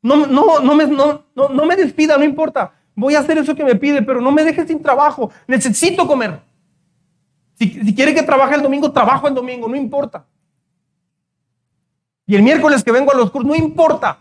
[0.03, 2.73] No, no, no, me, no, no, me despida, no importa.
[2.95, 5.31] Voy a hacer eso que me pide, pero no me dejes sin trabajo.
[5.47, 6.41] Necesito comer.
[7.55, 10.25] Si, quiere que trabaje el domingo, trabajo el domingo, no importa.
[12.27, 14.19] Y el miércoles que vengo a los cursos, no importa.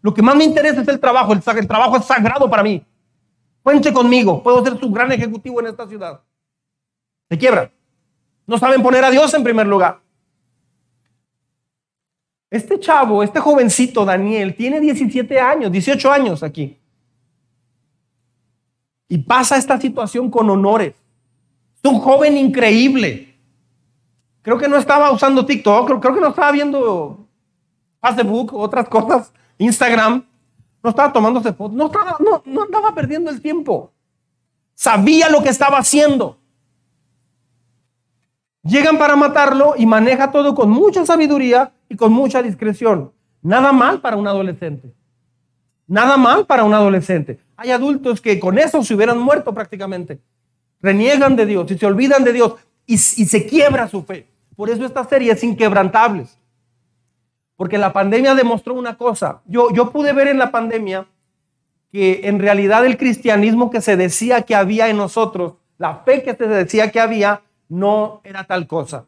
[0.00, 1.32] Lo que más me interesa es el trabajo.
[1.32, 2.84] El, el trabajo es sagrado para mí.
[3.62, 4.42] Cuente conmigo.
[4.42, 6.20] Puedo ser su gran ejecutivo en esta ciudad.
[7.28, 7.70] Se quiebra.
[8.46, 10.01] No saben poner a Dios en primer lugar.
[12.52, 16.78] Este chavo, este jovencito Daniel, tiene 17 años, 18 años aquí.
[19.08, 20.94] y pasa esta situación con honores.
[21.82, 23.38] Es un joven increíble.
[24.42, 27.26] Creo que no estaba usando TikTok, creo, que no estaba viendo
[28.02, 30.22] Facebook, otras cosas, Instagram.
[30.82, 33.92] No estaba tomándose fotos, no estaba, no, no andaba perdiendo el tiempo.
[34.74, 36.38] Sabía lo que estaba haciendo.
[38.62, 43.12] Llegan para matarlo y maneja todo con mucha sabiduría y con mucha discreción.
[43.42, 44.94] Nada mal para un adolescente.
[45.86, 47.38] Nada mal para un adolescente.
[47.54, 50.22] Hay adultos que con eso se hubieran muerto prácticamente.
[50.80, 52.54] Reniegan de Dios y se olvidan de Dios
[52.86, 54.26] y, se quiebra su fe.
[54.56, 56.38] Por eso esta serie es inquebrantables.
[57.56, 59.42] Porque la pandemia demostró una cosa.
[59.44, 61.06] Yo, yo pude ver en la pandemia
[61.92, 66.34] que en realidad el cristianismo que se decía que había en nosotros, la fe que
[66.34, 69.04] se decía que había, no era tal cosa.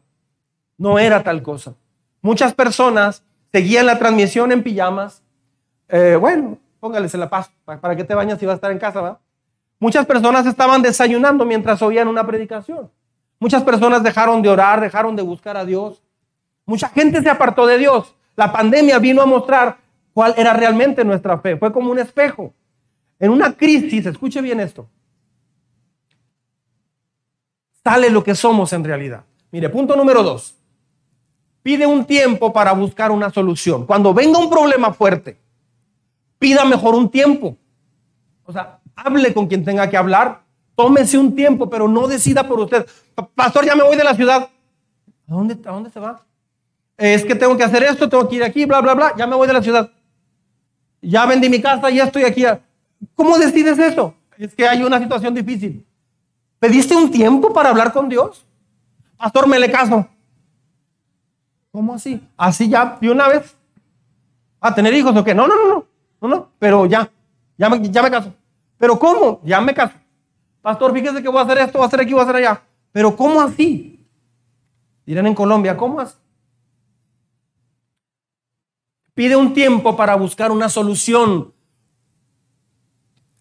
[0.77, 1.73] No era tal cosa.
[2.25, 5.21] Muchas personas seguían la transmisión en pijamas.
[5.87, 7.51] Eh, bueno, póngales en la paz.
[7.65, 8.99] ¿Para qué te bañas si vas a estar en casa?
[8.99, 9.19] ¿va?
[9.77, 12.89] Muchas personas estaban desayunando mientras oían una predicación.
[13.37, 16.01] Muchas personas dejaron de orar, dejaron de buscar a Dios.
[16.65, 18.15] Mucha gente se apartó de Dios.
[18.35, 19.77] La pandemia vino a mostrar
[20.11, 21.57] cuál era realmente nuestra fe.
[21.57, 22.55] Fue como un espejo.
[23.19, 24.89] En una crisis, escuche bien esto,
[27.83, 29.25] sale lo que somos en realidad.
[29.51, 30.55] Mire, punto número dos.
[31.65, 33.87] Pide un tiempo para buscar una solución.
[33.87, 35.39] Cuando venga un problema fuerte,
[36.37, 37.57] pida mejor un tiempo.
[38.45, 40.43] O sea, hable con quien tenga que hablar,
[40.75, 42.85] tómese un tiempo, pero no decida por usted.
[43.33, 44.47] Pastor, ya me voy de la ciudad.
[45.27, 46.23] ¿A dónde, a dónde se va?
[46.97, 49.13] Es que tengo que hacer esto, tengo que ir aquí, bla, bla, bla.
[49.17, 49.89] Ya me voy de la ciudad.
[51.01, 52.45] Ya vendí mi casa, ya estoy aquí.
[53.15, 54.13] ¿Cómo decides eso?
[54.37, 55.83] Es que hay una situación difícil.
[56.59, 58.45] ¿Pediste un tiempo para hablar con Dios?
[59.17, 60.07] Pastor, me le caso.
[61.75, 62.25] ¿Cómo así?
[62.37, 63.53] Así ya, de una vez.
[64.61, 65.35] ¿A tener hijos o qué?
[65.35, 65.85] No, no, no,
[66.21, 66.29] no.
[66.29, 67.11] No, pero ya.
[67.57, 68.33] Ya me, ya me caso.
[68.77, 69.41] ¿Pero cómo?
[69.43, 69.93] Ya me caso.
[70.61, 72.61] Pastor, fíjese que voy a hacer esto, voy a hacer aquí, voy a hacer allá.
[72.93, 74.07] ¿Pero cómo así?
[75.05, 76.15] Dirán en Colombia, ¿cómo así?
[79.13, 81.53] Pide un tiempo para buscar una solución.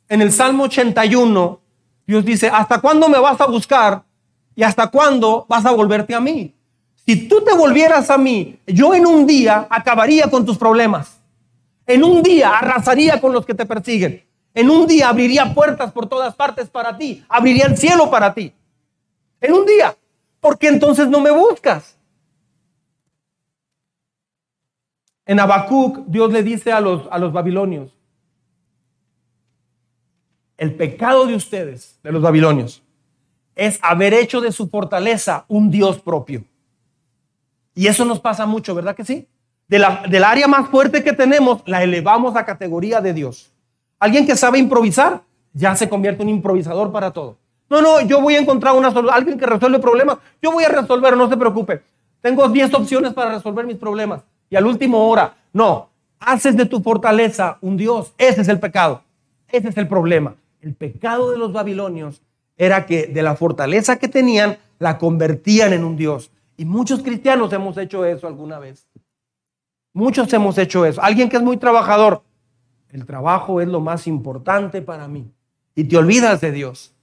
[0.09, 1.61] En el Salmo 81,
[2.05, 4.03] Dios dice, ¿hasta cuándo me vas a buscar?
[4.57, 6.53] ¿Y hasta cuándo vas a volverte a mí?
[7.07, 11.21] Si tú te volvieras a mí, yo en un día acabaría con tus problemas.
[11.87, 14.25] En un día arrasaría con los que te persiguen.
[14.55, 17.23] En un día abriría puertas por todas partes para ti.
[17.29, 18.53] Abriría el cielo para ti.
[19.41, 19.95] En un día.
[20.41, 21.97] ¿Por qué entonces no me buscas?
[25.27, 27.91] En Habacuc, Dios le dice a los, a los babilonios,
[30.59, 32.83] el pecado de ustedes, de los babilonios,
[33.55, 36.45] es haber hecho de su fortaleza un Dios propio.
[37.75, 39.27] Y eso nos pasa mucho, ¿verdad que sí?
[39.67, 43.51] Del área más fuerte que tenemos, la elevamos a categoría de Dios.
[43.99, 47.37] Alguien que sabe improvisar, ya se convierte en un improvisador para todo.
[47.71, 50.69] No, no, yo voy a encontrar una solución, alguien que resuelve problemas, yo voy a
[50.69, 51.83] resolver, no se preocupe.
[52.21, 54.23] Tengo 10 opciones para resolver mis problemas.
[54.51, 55.89] Y al último hora, no,
[56.21, 58.13] haces de tu fortaleza un Dios.
[58.19, 59.03] Ese es el pecado.
[59.49, 60.35] Ese es el problema.
[60.61, 62.23] El pecado de los babilonios
[62.57, 66.31] era que de la fortaleza que tenían, la convertían en un Dios.
[66.57, 68.87] Y muchos cristianos hemos hecho eso alguna vez.
[69.93, 71.03] Muchos hemos hecho eso.
[71.03, 72.23] Alguien que es muy trabajador,
[72.91, 75.31] el trabajo es lo más importante para mí.
[75.75, 76.95] Y te olvidas de Dios.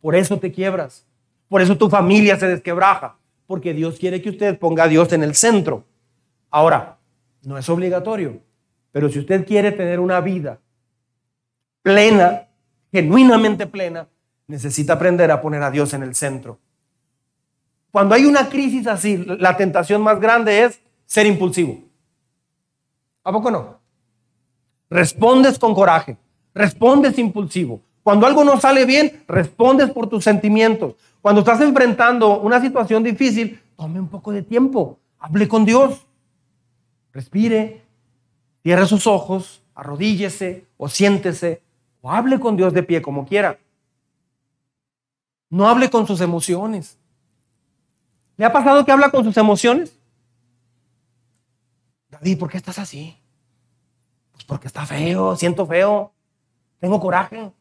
[0.00, 1.06] Por eso te quiebras.
[1.48, 3.16] Por eso tu familia se desquebraja.
[3.46, 5.84] Porque Dios quiere que usted ponga a Dios en el centro.
[6.50, 6.98] Ahora,
[7.42, 8.40] no es obligatorio.
[8.92, 10.60] Pero si usted quiere tener una vida
[11.82, 12.48] plena,
[12.92, 14.08] genuinamente plena,
[14.46, 16.58] necesita aprender a poner a Dios en el centro.
[17.90, 21.80] Cuando hay una crisis así, la tentación más grande es ser impulsivo.
[23.24, 23.80] ¿A poco no?
[24.90, 26.18] respondes con coraje,
[26.52, 27.80] respondes impulsivo.
[28.02, 30.96] Cuando algo no sale bien, respondes por tus sentimientos.
[31.22, 36.06] Cuando estás enfrentando una situación difícil, tome un poco de tiempo, hable con Dios,
[37.12, 37.82] respire,
[38.62, 41.62] cierre sus ojos, arrodíllese o siéntese
[42.00, 43.58] o hable con Dios de pie como quiera.
[45.50, 46.98] No hable con sus emociones.
[48.40, 49.94] ¿Le ha pasado que habla con sus emociones?
[52.08, 53.14] David, ¿por qué estás así?
[54.46, 56.10] porque está feo, siento feo,
[56.78, 57.52] tengo coraje.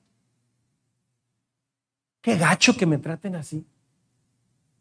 [2.22, 3.68] Qué gacho que me traten así.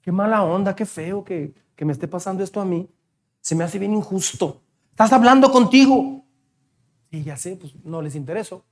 [0.01, 2.89] Qué mala onda, qué feo que, que me esté pasando esto a mí.
[3.41, 4.63] Se me hace bien injusto.
[4.91, 6.25] Estás hablando contigo.
[7.11, 8.65] Y ya sé, pues no les intereso.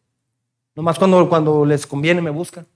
[0.77, 2.69] Nomás cuando, cuando les conviene me buscan.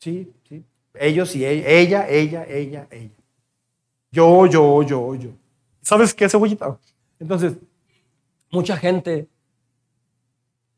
[0.00, 0.64] Sí, sí.
[1.00, 3.10] Ellos y ella, ella, ella, ella, ella.
[4.10, 5.30] Yo, yo, yo, yo.
[5.82, 6.78] ¿Sabes qué, cebollita?
[7.18, 7.54] Entonces,
[8.50, 9.28] Mucha gente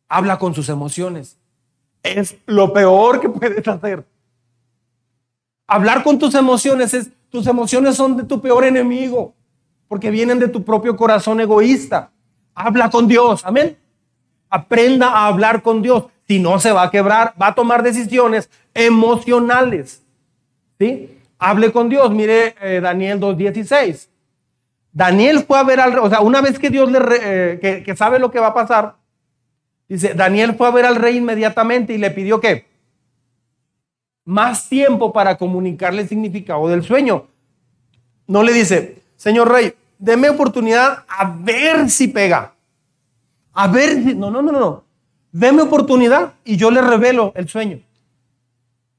[0.08, 1.36] habla con sus emociones.
[2.02, 4.04] es lo peor que puedes hacer.
[5.66, 9.34] Hablar con tus emociones es, tus emociones son de tu peor enemigo,
[9.86, 12.10] porque vienen de tu propio corazón egoísta.
[12.54, 13.76] Habla con Dios, amén.
[14.48, 16.06] Aprenda a hablar con Dios.
[16.26, 20.02] Si no, se va a quebrar, va a tomar decisiones emocionales.
[20.78, 21.18] ¿Sí?
[21.38, 22.10] Hable con Dios.
[22.10, 24.08] Mire eh, Daniel 2.16.
[24.92, 27.96] Daniel fue a ver al rey, o sea, una vez que Dios le, eh, que
[27.96, 28.96] sabe lo que va a pasar,
[29.88, 32.66] dice, Daniel fue a ver al rey inmediatamente y le pidió que
[34.24, 37.28] más tiempo para comunicarle el significado del sueño.
[38.26, 42.52] No le dice, señor rey, deme oportunidad a ver si pega.
[43.54, 44.14] A ver si...
[44.14, 44.84] No, no, no, no.
[45.32, 47.80] Deme oportunidad y yo le revelo el sueño.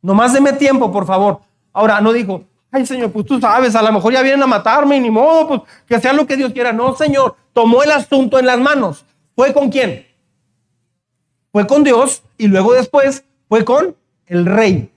[0.02, 1.42] Nomás deme tiempo, por favor.
[1.74, 4.98] Ahora, no dijo, ay Señor, pues tú sabes, a lo mejor ya vienen a matarme
[4.98, 6.74] y ni modo, pues que sea lo que Dios quiera.
[6.74, 9.06] No, Señor, tomó el asunto en las manos.
[9.36, 10.06] ¿Fue con quién?
[11.52, 13.96] Fue con Dios y luego después fue con
[14.28, 14.92] el rey.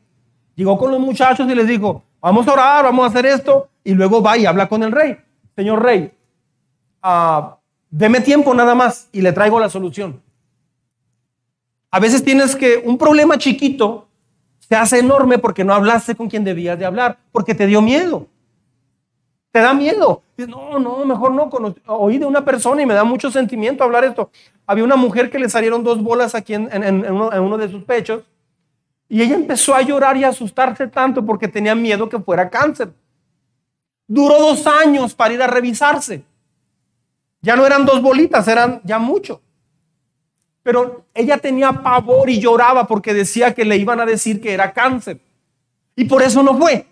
[0.55, 3.95] Llegó con los muchachos y les dijo, vamos a orar, vamos a hacer esto, y
[3.95, 5.17] luego va y habla con el rey.
[5.57, 6.13] Señor rey,
[7.03, 7.55] uh,
[7.91, 10.23] deme tiempo nada más y le traigo la solución.
[11.91, 14.09] A veces tienes que, un problema chiquito
[14.73, 18.27] se hace enorme porque no hablaste con quien debías de hablar, porque te dio miedo.
[19.51, 20.23] Te da miedo.
[20.49, 21.51] no, no, mejor no.
[21.89, 24.31] oí de una persona y me da mucho sentimiento hablar esto.
[24.67, 26.71] Había una mujer que le salieron dos bolas aquí en,
[27.13, 28.23] uno, en uno de sus pechos
[29.11, 32.95] y ella empezó a llorar y a asustarse tanto porque tenía miedo que fuera cáncer.
[34.07, 36.25] Duró dos años para ir a revisarse.
[37.43, 39.43] Ya no eran dos bolitas, eran ya mucho.
[40.63, 44.73] Pero ella tenía pavor y lloraba porque decía que le iban a decir que era
[44.73, 45.21] cáncer.
[45.97, 46.87] Y por eso no fue.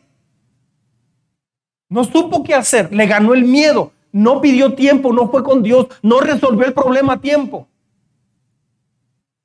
[1.88, 5.88] No supo qué hacer, le ganó el miedo, no pidió tiempo, no fue con Dios,
[6.02, 7.66] no resolvió el problema a tiempo.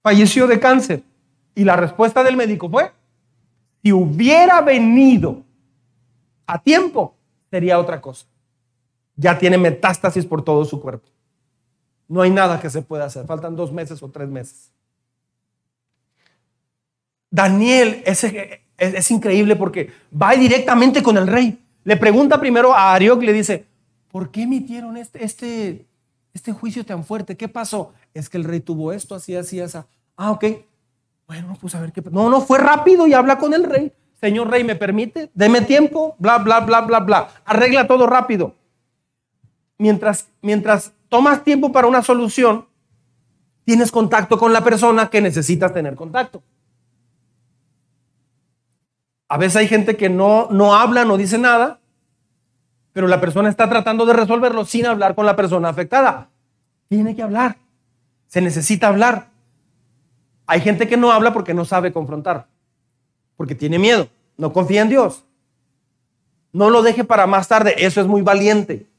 [0.03, 1.03] Falleció de cáncer.
[1.55, 2.91] Y la respuesta del médico fue,
[3.81, 5.41] si hubiera venido
[6.45, 7.15] a tiempo,
[7.49, 8.25] sería otra cosa.
[9.15, 11.07] Ya tiene metástasis por todo su cuerpo.
[12.07, 13.25] No hay nada que se pueda hacer.
[13.25, 14.71] Faltan dos meses o tres meses.
[17.29, 21.59] Daniel es, increíble porque va directamente con el rey.
[21.83, 23.65] Le pregunta primero a Arioc le dice,
[24.11, 25.85] ¿por qué emitieron este, este,
[26.33, 27.35] este juicio tan fuerte?
[27.35, 27.93] ¿Qué pasó?
[28.13, 29.77] Es que el rey tuvo esto, así, así, así.
[30.15, 30.45] Ah, ok.
[31.27, 32.01] Bueno, pues a ver qué.
[32.11, 33.91] No, no, fue rápido y habla con el rey.
[34.21, 35.29] Señor rey, ¿me permite?
[35.33, 37.29] Deme tiempo, bla, bla, bla, bla, bla.
[37.45, 38.55] Arregla todo rápido.
[39.77, 42.65] Mientras, mientras tomas tiempo para una solución,
[43.63, 46.43] tienes contacto con la persona que necesitas tener contacto.
[49.29, 51.79] A veces hay gente que no, no habla, no dice nada,
[52.91, 56.31] pero la persona está tratando de resolverlo sin hablar con la persona afectada.
[56.89, 57.59] Tiene que hablar.
[58.27, 59.29] Se necesita hablar.
[60.47, 62.47] Hay gente que no habla porque no sabe confrontar,
[63.37, 65.23] porque tiene miedo, no confía en Dios.
[66.51, 68.89] No lo deje para más tarde, eso es muy valiente.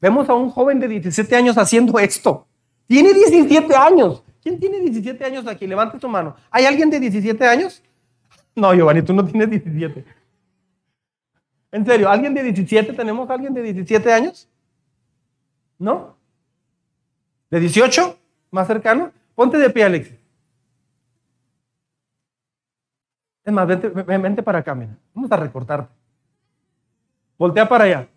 [0.00, 2.46] Vemos a un joven de 17 años haciendo esto.
[2.86, 4.22] Tiene 17 años.
[4.42, 5.66] ¿Quién tiene 17 años aquí?
[5.66, 6.36] Levante su mano.
[6.50, 7.82] ¿Hay alguien de 17 años?
[8.58, 10.02] No, Giovanni, tú no tienes 17.
[11.72, 12.94] En serio, ¿alguien de 17?
[12.94, 14.48] ¿Tenemos alguien de 17 años?
[15.78, 16.16] ¿No?
[17.50, 18.18] ¿De 18?
[18.50, 19.12] ¿Más cercano?
[19.34, 20.16] Ponte de pie, Alexis.
[23.44, 24.96] Es más, vente, para acá, mira.
[25.14, 25.92] Vamos a recortarte.
[27.38, 28.08] Voltea para allá.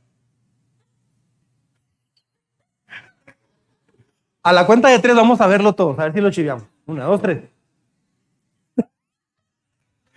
[4.41, 6.63] A la cuenta de tres vamos a verlo todos, a ver si lo chiviamos.
[6.85, 7.43] Una, dos, tres.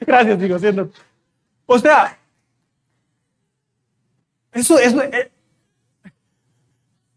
[0.01, 0.91] Gracias, digo, siendo.
[1.66, 2.18] O sea,
[4.53, 5.31] eso, eso, eh,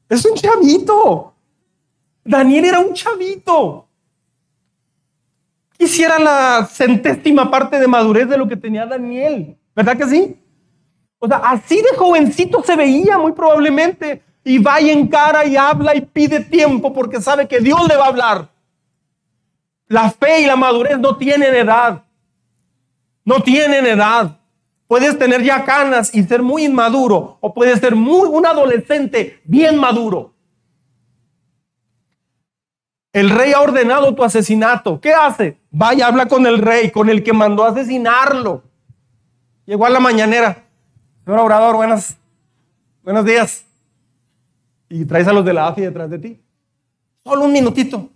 [0.09, 1.33] es un chavito.
[2.23, 3.85] Daniel era un chavito
[5.77, 9.55] quisiera la centésima parte de madurez de lo que tenía Daniel.
[9.75, 10.37] ¿Verdad que sí?
[11.19, 14.23] O sea, así de jovencito se veía muy probablemente.
[14.45, 18.05] Y va y encara y habla y pide tiempo porque sabe que Dios le va
[18.05, 18.49] a hablar.
[19.87, 22.03] La fe y la madurez no tienen edad.
[23.25, 24.37] No tienen edad.
[24.87, 29.77] Puedes tener ya canas y ser muy inmaduro o puedes ser muy un adolescente bien
[29.77, 30.35] maduro.
[33.11, 35.01] El rey ha ordenado tu asesinato.
[35.01, 35.57] ¿Qué hace?
[35.71, 38.61] Vaya, habla con el rey, con el que mandó a asesinarlo.
[39.65, 40.65] Llegó a la mañanera.
[41.23, 42.17] Señor Obrador, buenas,
[43.01, 43.64] buenos días.
[44.89, 46.41] Y traes a los de la AFI detrás de ti.
[47.23, 48.09] Solo un minutito.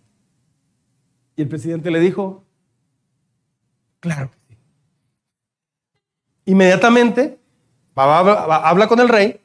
[1.36, 2.44] Y el presidente le dijo,
[4.00, 4.58] claro que sí.
[6.46, 7.40] Inmediatamente
[7.96, 9.40] habla con el rey.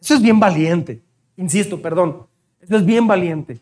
[0.00, 1.02] Eso es bien valiente.
[1.36, 2.26] Insisto, perdón.
[2.60, 3.60] Eso es bien valiente.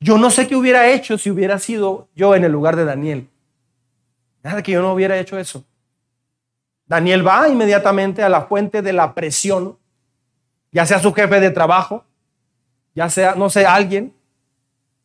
[0.00, 3.28] Yo no sé qué hubiera hecho si hubiera sido yo en el lugar de Daniel.
[4.42, 5.64] Nada que yo no hubiera hecho eso.
[6.86, 9.78] Daniel va inmediatamente a la fuente de la presión,
[10.74, 12.04] ya sea su jefe de trabajo,
[12.94, 14.14] ya sea, no sé, alguien,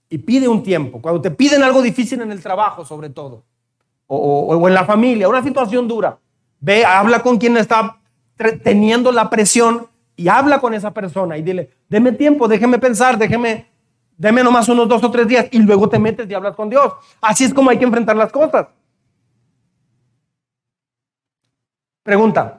[0.10, 1.02] y pide un tiempo.
[1.02, 3.46] Cuando te piden algo difícil en el trabajo, sobre todo,
[4.08, 4.18] o,
[4.58, 6.18] o en la familia, una situación dura,
[6.60, 8.02] ve, habla con quien está
[8.64, 13.70] teniendo la presión y habla con esa persona y dile, deme tiempo, déjeme pensar, déjeme
[14.20, 16.92] Deme nomás unos dos o tres días y luego te metes y hablas con Dios.
[17.22, 18.68] Así es como hay que enfrentar las cosas.
[22.04, 22.59] Pregunta,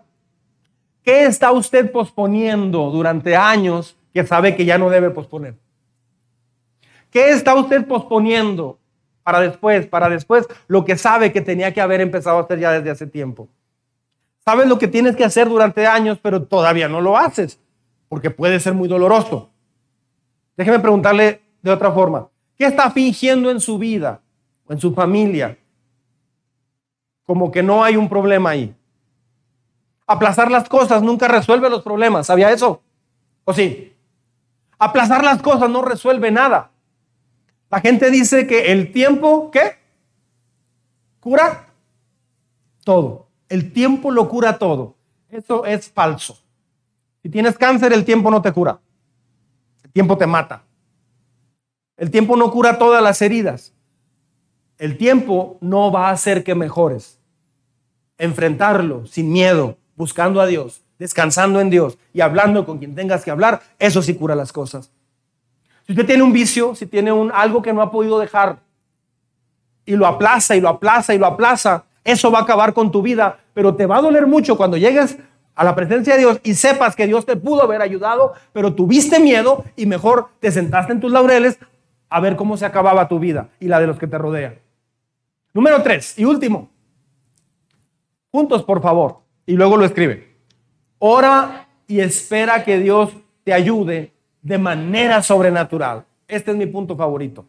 [1.02, 5.56] ¿qué está usted posponiendo durante años que sabe que ya no debe posponer?
[7.10, 8.78] ¿Qué está usted posponiendo
[9.22, 12.72] para después, para después, lo que sabe que tenía que haber empezado a hacer ya
[12.72, 13.48] desde hace tiempo?
[14.44, 17.60] Sabes lo que tienes que hacer durante años, pero todavía no lo haces,
[18.08, 19.50] porque puede ser muy doloroso.
[20.56, 22.28] Déjeme preguntarle de otra forma.
[22.56, 24.20] ¿Qué está fingiendo en su vida
[24.66, 25.58] o en su familia?
[27.24, 28.74] Como que no hay un problema ahí.
[30.10, 32.26] Aplazar las cosas nunca resuelve los problemas.
[32.26, 32.82] ¿Sabía eso?
[33.44, 33.94] ¿O sí?
[34.76, 36.72] Aplazar las cosas no resuelve nada.
[37.70, 39.78] La gente dice que el tiempo, ¿qué?
[41.20, 41.68] Cura
[42.82, 43.28] todo.
[43.48, 44.96] El tiempo lo cura todo.
[45.28, 46.42] Eso es falso.
[47.22, 48.80] Si tienes cáncer, el tiempo no te cura.
[49.84, 50.64] El tiempo te mata.
[51.96, 53.72] El tiempo no cura todas las heridas.
[54.76, 57.20] El tiempo no va a hacer que mejores.
[58.18, 63.30] Enfrentarlo sin miedo, buscando a Dios, descansando en Dios y hablando con quien tengas que
[63.30, 64.90] hablar, eso sí cura las cosas.
[65.86, 68.60] Si usted tiene un vicio, si tiene un, algo que no ha podido dejar
[69.84, 73.02] y lo aplaza y lo aplaza y lo aplaza, eso va a acabar con tu
[73.02, 75.18] vida, pero te va a doler mucho cuando llegues
[75.54, 79.20] a la presencia de Dios y sepas que Dios te pudo haber ayudado, pero tuviste
[79.20, 81.58] miedo y mejor te sentaste en tus laureles
[82.08, 84.54] a ver cómo se acababa tu vida y la de los que te rodean.
[85.52, 86.70] Número tres y último.
[88.32, 89.29] Juntos, por favor.
[89.50, 90.32] Y luego lo escribe.
[91.00, 93.10] Ora y espera que Dios
[93.42, 96.04] te ayude de manera sobrenatural.
[96.28, 97.48] Este es mi punto favorito.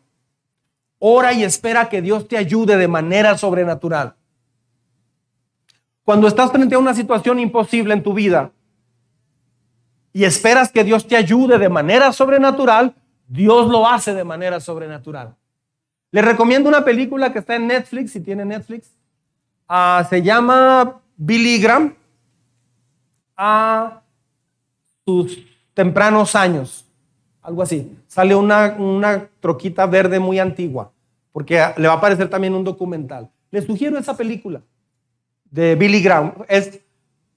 [0.97, 4.15] Ora y espera que Dios te ayude de manera sobrenatural.
[6.03, 8.51] Cuando estás frente a una situación imposible en tu vida
[10.11, 12.95] y esperas que Dios te ayude de manera sobrenatural,
[13.27, 15.35] Dios lo hace de manera sobrenatural.
[16.09, 18.89] Les recomiendo una película que está en Netflix, si tiene Netflix.
[19.67, 21.93] Ah, se llama Billy Graham
[23.37, 24.01] a
[25.05, 25.37] sus
[25.75, 26.83] tempranos años.
[27.43, 27.95] Algo así.
[28.07, 30.91] Sale una, una troquita verde muy antigua,
[31.31, 33.29] porque le va a aparecer también un documental.
[33.51, 34.63] Les sugiero esa película
[35.51, 36.33] de Billy Graham.
[36.47, 36.79] Es,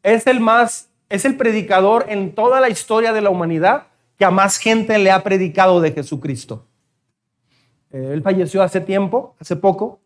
[0.03, 4.31] es el más, es el predicador en toda la historia de la humanidad que a
[4.31, 6.67] más gente le ha predicado de Jesucristo.
[7.91, 10.01] Eh, él falleció hace tiempo, hace poco.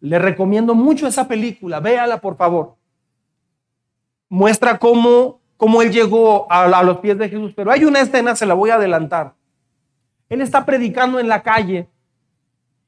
[0.00, 2.76] Le recomiendo mucho esa película, véala por favor.
[4.28, 8.46] Muestra cómo, cómo él llegó a, los pies de Jesús, pero hay una escena, se
[8.46, 9.34] la voy a adelantar.
[10.28, 11.88] Él está predicando en la calle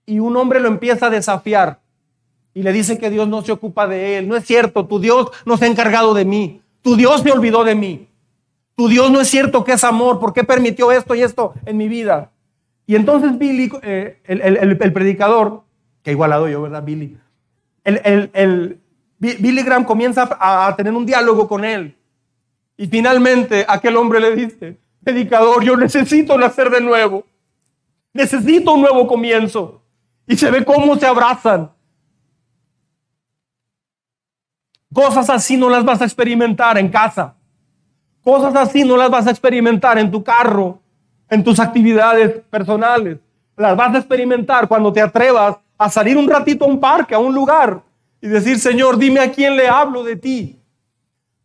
[0.07, 1.81] y un hombre lo empieza a desafiar
[2.55, 4.29] y le dice que Dios no se ocupa de él.
[4.29, 6.61] No es cierto, tu Dios no se ha encargado de mí.
[6.83, 8.09] Tu Dios se olvidó de mí.
[8.75, 10.19] Tu Dios no es cierto que es amor.
[10.19, 12.33] ¿Por qué permitió esto y esto en mi vida?
[12.87, 15.63] Y entonces Billy, eh, el, predicador,
[16.03, 17.19] que igualado yo, ¿verdad, Billy?
[17.85, 18.81] El,
[19.19, 21.97] Billy Graham comienza a, tener un diálogo con él.
[22.77, 27.25] Y finalmente aquel hombre le dice, predicador, yo necesito nacer de nuevo.
[28.13, 29.83] Necesito un nuevo comienzo.
[30.27, 31.71] Y se ve cómo se abrazan.
[34.93, 37.35] Cosas así no las vas a experimentar en casa.
[38.23, 40.81] Cosas así no las vas a experimentar en tu carro,
[41.29, 43.19] en tus actividades personales.
[43.57, 47.19] Las vas a experimentar cuando te atrevas a salir un ratito a un parque, a
[47.19, 47.83] un lugar
[48.21, 50.61] y decir, Señor, dime a quién le hablo de ti.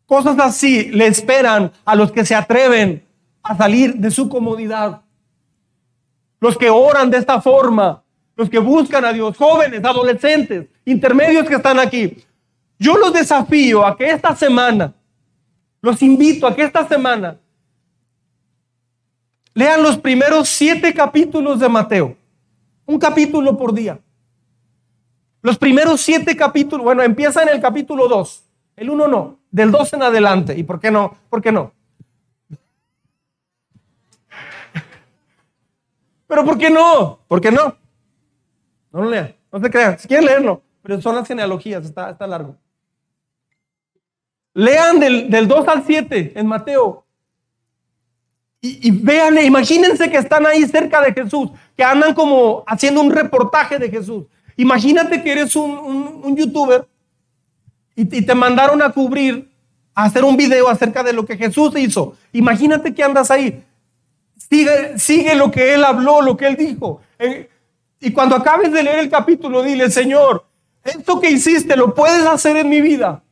[0.06, 3.04] Cosas así le esperan a los que se atreven
[3.42, 5.02] a salir de su comodidad.
[6.40, 8.02] Los que oran de esta forma,
[8.36, 12.16] los que buscan a Dios, jóvenes, adolescentes, intermedios que están aquí.
[12.78, 14.92] Yo los desafío a que esta semana
[15.80, 17.38] los invito a que esta semana
[19.52, 22.16] lean los primeros siete capítulos de Mateo.
[22.86, 23.98] Un capítulo por día.
[25.44, 28.44] Los primeros siete capítulos, bueno, empieza en el capítulo 2.
[28.76, 30.56] El 1 no, del 2 en adelante.
[30.56, 31.18] ¿Y por qué no?
[31.28, 31.70] ¿Por qué no?
[36.26, 37.18] Pero ¿por qué no?
[37.28, 37.76] ¿Por qué no?
[38.90, 39.98] No lo lean, no se crean.
[39.98, 42.56] Si quieren leerlo, pero son las genealogías, está, está largo.
[44.54, 47.04] Lean del, 2 al 7 en Mateo.
[48.62, 53.78] Y, vean, imagínense que están ahí cerca de Jesús, que andan como haciendo un reportaje
[53.78, 54.24] de Jesús.
[54.56, 56.86] Imagínate que eres un, youtuber
[57.96, 59.50] y, te mandaron a cubrir,
[59.94, 62.16] a hacer un video acerca de lo que Jesús hizo.
[62.32, 63.64] Imagínate que andas ahí.
[64.36, 67.00] Sigue, sigue lo que él habló, lo que él dijo.
[67.18, 67.48] Eh,
[68.00, 70.44] y cuando acabes de leer el capítulo, dile, Señor,
[70.82, 73.22] esto que hiciste lo puedes hacer en mi vida.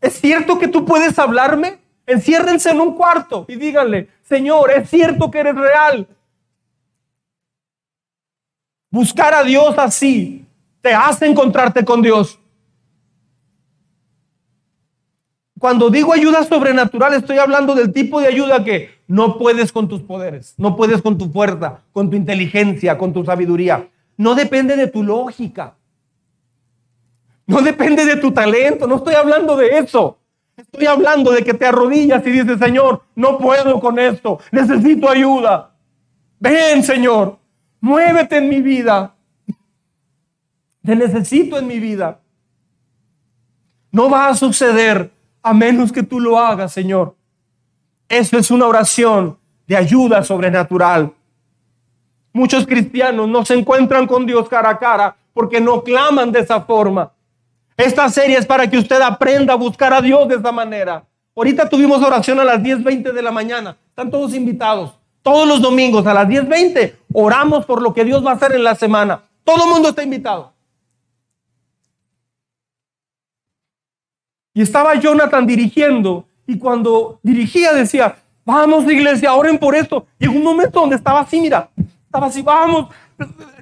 [0.00, 1.78] ¿Es cierto que tú puedes hablarme?
[2.06, 6.08] Enciérrense en un cuarto y díganle, Señor, es cierto que eres real.
[8.98, 10.44] Buscar a Dios así
[10.80, 12.36] te hace encontrarte con Dios.
[15.56, 20.02] Cuando digo ayuda sobrenatural, estoy hablando del tipo de ayuda que no puedes con tus
[20.02, 23.88] poderes, no puedes con tu fuerza, con tu inteligencia, con tu sabiduría.
[24.16, 25.76] No depende de tu lógica.
[27.46, 28.88] No depende de tu talento.
[28.88, 30.18] No estoy hablando de eso.
[30.56, 35.70] Estoy hablando de que te arrodillas y dices, Señor, no puedo con esto, necesito ayuda.
[36.40, 37.38] Ven, Señor,
[37.80, 39.14] muévete en mi vida.
[40.84, 42.20] Te necesito en mi vida.
[43.90, 45.10] No va a suceder
[45.42, 47.14] a menos que tú lo hagas, Señor.
[48.08, 51.12] Eso es una oración de ayuda sobrenatural.
[52.32, 56.62] Muchos cristianos no se encuentran con Dios cara a cara porque no claman de esa
[56.62, 57.12] forma.
[57.76, 61.04] Esta serie es para que usted aprenda a buscar a Dios de esa manera.
[61.36, 63.76] Ahorita tuvimos oración a las 10.20 de la mañana.
[63.90, 64.97] Están todos invitados.
[65.22, 68.64] Todos los domingos a las 10.20 oramos por lo que Dios va a hacer en
[68.64, 69.22] la semana.
[69.44, 70.52] Todo el mundo está invitado.
[74.54, 80.06] Y estaba Jonathan dirigiendo y cuando dirigía decía, vamos iglesia, oren por esto.
[80.18, 81.70] Llegó un momento donde estaba así, mira,
[82.06, 82.88] estaba así, vamos,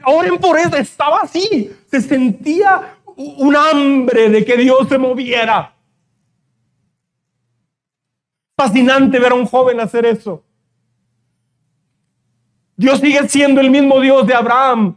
[0.05, 0.77] oren por esto.
[0.77, 5.75] Estaba así, se sentía un hambre de que Dios se moviera.
[8.57, 10.43] Fascinante ver a un joven hacer eso.
[12.77, 14.97] Dios sigue siendo el mismo Dios de Abraham,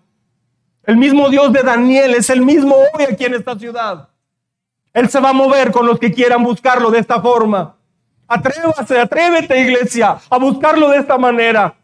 [0.83, 4.09] el mismo Dios de Daniel, es el mismo hoy aquí en esta ciudad.
[4.93, 7.77] Él se va a mover con los que quieran buscarlo de esta forma.
[8.27, 11.75] Atrévase, atrévete iglesia a buscarlo de esta manera.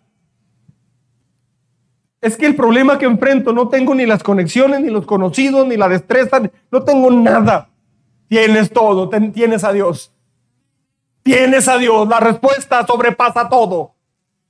[2.19, 5.77] Es que el problema que enfrento no tengo ni las conexiones, ni los conocidos, ni
[5.77, 6.41] la destreza,
[6.71, 7.69] no tengo nada.
[8.27, 10.11] Tienes todo, tienes a Dios.
[11.21, 13.94] Tienes a Dios, la respuesta sobrepasa todo.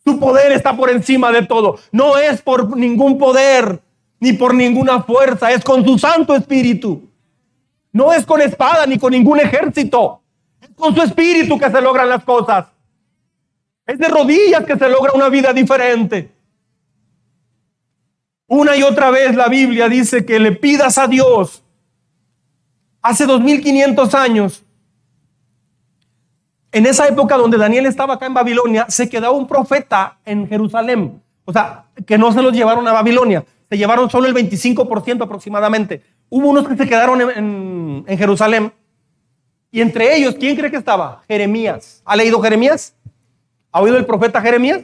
[0.05, 1.79] Su poder está por encima de todo.
[1.91, 3.81] No es por ningún poder,
[4.19, 7.09] ni por ninguna fuerza, es con su Santo Espíritu.
[7.91, 10.21] No es con espada, ni con ningún ejército.
[10.61, 12.67] Es con su Espíritu que se logran las cosas.
[13.87, 16.31] Es de rodillas que se logra una vida diferente.
[18.47, 21.63] Una y otra vez la Biblia dice que le pidas a Dios.
[23.01, 24.64] Hace 2500 años,
[26.75, 31.21] en esa época donde Daniel estaba acá en Babilonia, se quedaba un profeta en Jerusalén.
[31.45, 36.03] O sea, que no se los llevaron a Babilonia, se llevaron solo el 25% aproximadamente.
[36.27, 38.73] Hubo unos que se quedaron en, en Jerusalén.
[39.71, 41.21] Y entre ellos, ¿quién cree que estaba?
[41.29, 42.01] Jeremías.
[42.03, 42.93] ¿Ha leído Jeremías?
[43.71, 44.81] ¿Ha oído el profeta Jeremías?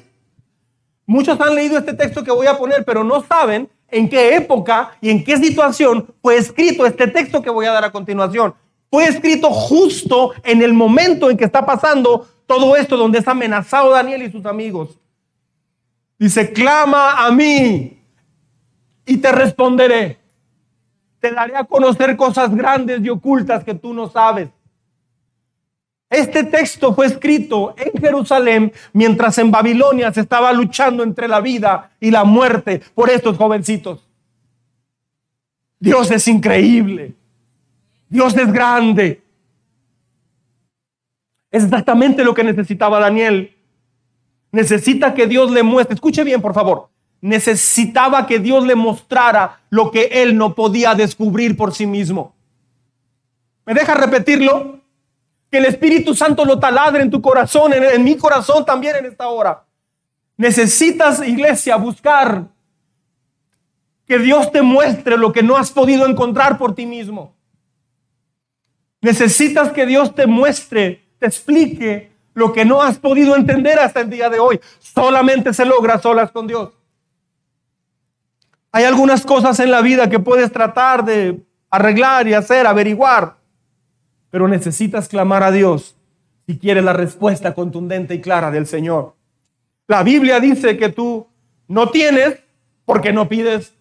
[1.06, 4.92] Muchos han leído este texto que voy a poner, pero no saben en qué época
[5.02, 8.54] y en qué situación fue escrito este texto que voy a dar a continuación.
[8.92, 13.92] Fue escrito justo en el momento en que está pasando todo esto, donde es amenazado
[13.92, 15.00] Daniel y sus amigos.
[16.20, 18.02] Dice, clama a mí
[19.06, 20.20] y te responderé.
[21.22, 24.50] Te daré a conocer cosas grandes y ocultas que tú no sabes.
[26.10, 31.92] Este texto fue escrito en Jerusalén mientras en Babilonia se estaba luchando entre la vida
[32.02, 34.06] y la muerte por estos jovencitos.
[35.80, 37.16] Dios es increíble.
[38.12, 39.24] Dios es grande.
[41.50, 43.56] Es exactamente lo que necesitaba Daniel.
[44.52, 45.96] Necesita que Dios le muestre.
[45.96, 46.90] Escuche bien, por favor.
[47.22, 52.36] Necesitaba que Dios le mostrara lo que él no podía descubrir por sí mismo.
[53.66, 54.82] ¿Me deja repetirlo?
[55.50, 59.30] Que el Espíritu Santo lo taladre en tu corazón, en, mi corazón también en esta
[59.30, 59.64] hora.
[60.36, 62.46] Necesitas, iglesia, buscar
[64.06, 67.34] que Dios te muestre lo que no has podido encontrar por ti mismo.
[69.02, 74.10] Necesitas que Dios te muestre, te explique lo que no has podido entender hasta el
[74.10, 74.60] día de hoy.
[74.80, 76.70] Solamente se logra solas con Dios.
[78.72, 83.42] Hay algunas cosas en la vida que puedes tratar de arreglar y hacer, averiguar
[84.32, 85.96] pero necesitas clamar a Dios
[86.48, 89.14] si quieres la respuesta contundente y clara del Señor.
[89.88, 91.28] La Biblia dice que tú
[91.68, 92.40] no tienes
[92.86, 93.74] porque no pides.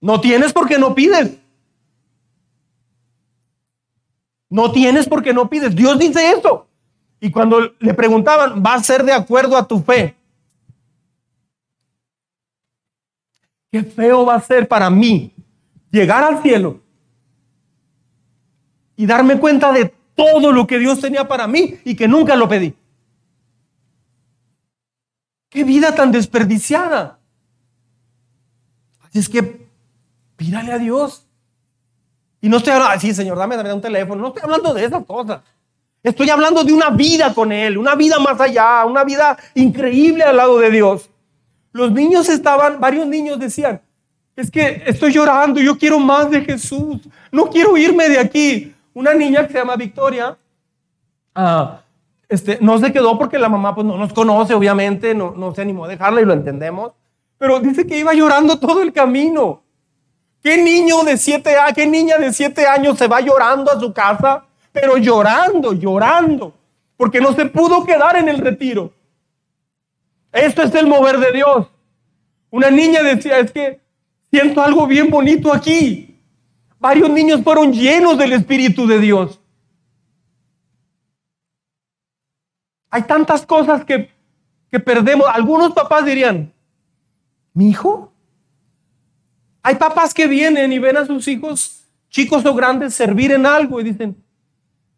[0.00, 1.38] No tienes porque no pides.
[4.52, 5.74] No tienes porque no pides.
[5.74, 6.66] Dios dice eso.
[7.18, 10.14] Y cuando le preguntaban, va a ser de acuerdo a tu fe.
[13.70, 15.34] Qué feo va a ser para mí
[15.90, 16.82] llegar al cielo
[18.94, 22.46] y darme cuenta de todo lo que Dios tenía para mí y que nunca lo
[22.46, 22.74] pedí.
[25.48, 27.18] Qué vida tan desperdiciada.
[29.00, 29.66] Así es que
[30.36, 31.26] pídale a Dios.
[32.42, 34.20] Y no estoy hablando, sí, Señor, dame, dame un teléfono.
[34.20, 35.40] No estoy hablando de esas cosas.
[36.02, 40.36] Estoy hablando de una vida con Él, una vida más allá, una vida increíble al
[40.36, 41.08] lado de Dios.
[41.70, 43.80] Los niños estaban, varios niños decían,
[44.34, 46.98] es que estoy llorando, yo quiero más de Jesús,
[47.30, 48.74] no quiero irme de aquí.
[48.92, 50.36] Una niña que se llama Victoria,
[51.36, 51.80] ah,
[52.28, 55.62] este, no se quedó porque la mamá pues, no nos conoce, obviamente, no, no se
[55.62, 56.92] animó a dejarla y lo entendemos,
[57.38, 59.62] pero dice que iba llorando todo el camino.
[60.42, 63.92] ¿Qué niño de siete años, qué niña de siete años se va llorando a su
[63.92, 64.44] casa?
[64.72, 66.54] Pero llorando, llorando,
[66.96, 68.92] porque no se pudo quedar en el retiro.
[70.32, 71.68] Esto es el mover de Dios.
[72.50, 73.80] Una niña decía, es que
[74.30, 76.18] siento algo bien bonito aquí.
[76.80, 79.40] Varios niños fueron llenos del Espíritu de Dios.
[82.90, 84.10] Hay tantas cosas que,
[84.70, 85.28] que perdemos.
[85.32, 86.52] Algunos papás dirían,
[87.54, 88.11] ¿mi hijo?
[89.62, 93.80] Hay papás que vienen y ven a sus hijos, chicos o grandes, servir en algo
[93.80, 94.16] y dicen,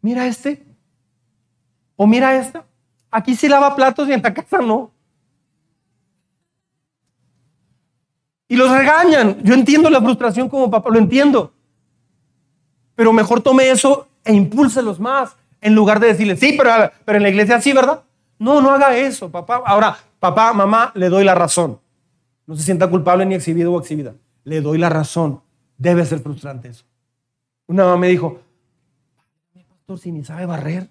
[0.01, 0.65] mira este,
[1.95, 2.65] o mira esta.
[3.11, 4.91] Aquí sí lava platos y en la casa no.
[8.47, 9.41] Y los regañan.
[9.43, 11.53] Yo entiendo la frustración como papá, lo entiendo.
[12.95, 17.23] Pero mejor tome eso e impúlselos más en lugar de decirle, sí, pero, pero en
[17.23, 18.03] la iglesia sí, ¿verdad?
[18.37, 19.63] No, no haga eso, papá.
[19.65, 21.79] Ahora, papá, mamá, le doy la razón.
[22.45, 24.13] No se sienta culpable ni exhibido o exhibida.
[24.45, 25.41] Le doy la razón.
[25.77, 26.85] Debe ser frustrante eso.
[27.67, 28.39] Una mamá me dijo,
[29.67, 30.89] pastor, si ni sabe barrer.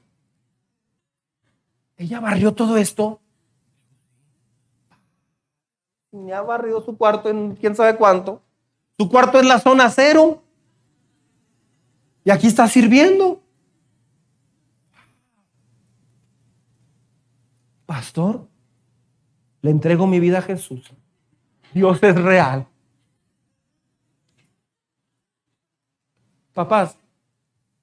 [1.97, 3.21] Ella barrió todo esto.
[6.11, 8.43] Ni ha barrido su cuarto en quién sabe cuánto.
[8.99, 10.43] Su cuarto es la zona cero.
[12.25, 13.41] Y aquí está sirviendo.
[17.87, 18.49] Pastor,
[19.63, 20.93] le entrego mi vida a Jesús.
[21.73, 22.67] Dios es real.
[26.55, 26.97] Papás,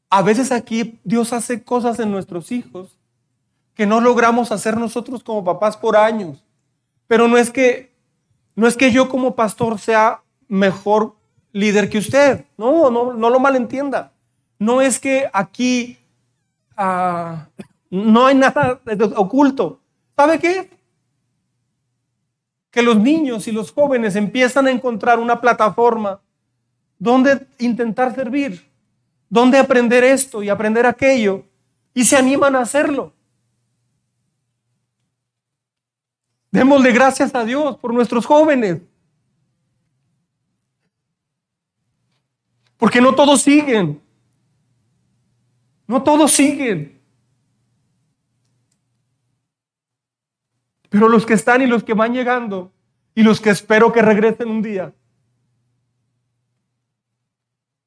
[0.09, 2.97] a veces aquí Dios hace cosas en nuestros hijos
[3.76, 6.43] que no logramos hacer nosotros como papás por años.
[7.07, 7.91] Pero no es que
[8.55, 11.15] no es que yo como pastor sea mejor
[11.51, 12.45] líder que usted.
[12.57, 14.13] No, no, no lo malentienda.
[14.57, 15.97] No es que aquí
[16.78, 17.47] ah,
[17.89, 18.80] no hay nada
[19.15, 19.80] oculto.
[20.15, 20.69] ¿Sabe qué?
[22.69, 26.22] Que los niños y los jóvenes empiezan a encontrar una plataforma
[27.01, 28.63] donde intentar servir,
[29.27, 31.43] donde aprender esto y aprender aquello,
[31.95, 33.11] y se animan a hacerlo.
[36.51, 38.81] Démosle gracias a Dios por nuestros jóvenes.
[42.77, 43.99] Porque no todos siguen.
[45.87, 47.01] No todos siguen.
[50.89, 52.71] Pero los que están y los que van llegando
[53.15, 54.93] y los que espero que regresen un día,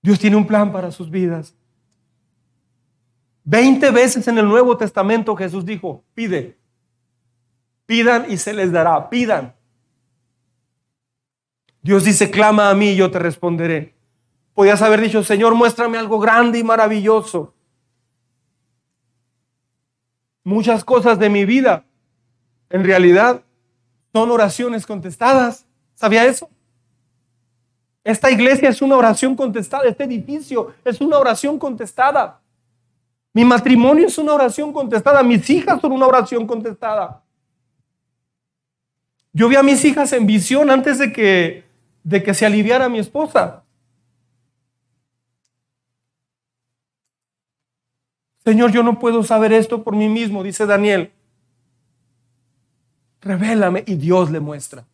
[0.05, 1.55] Dios tiene un plan para sus vidas.
[3.43, 6.59] Veinte veces en el Nuevo Testamento Jesús dijo, pide,
[7.87, 9.55] pidan y se les dará, pidan.
[11.81, 13.95] Dios dice, clama a mí y yo te responderé.
[14.53, 17.55] Podías haber dicho, Señor, muéstrame algo grande y maravilloso.
[20.43, 21.87] Muchas cosas de mi vida
[22.69, 23.43] en realidad
[24.13, 25.65] son oraciones contestadas.
[25.95, 26.51] ¿Sabía eso?
[28.05, 32.41] Esta iglesia es una oración contestada, este edificio es una oración contestada.
[33.33, 37.23] Mi matrimonio es una oración contestada, mis hijas son una oración contestada.
[39.33, 41.65] Yo vi a mis hijas en visión antes de que,
[42.05, 43.65] de que se aliviara mi esposa.
[48.45, 51.11] Señor, yo no puedo saber esto por mí mismo, dice Daniel
[53.25, 54.85] revélame y Dios le muestra.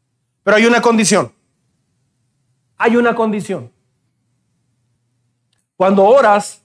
[0.43, 1.33] Pero hay una condición.
[2.83, 3.71] Hay una condición.
[5.77, 6.65] Cuando oras,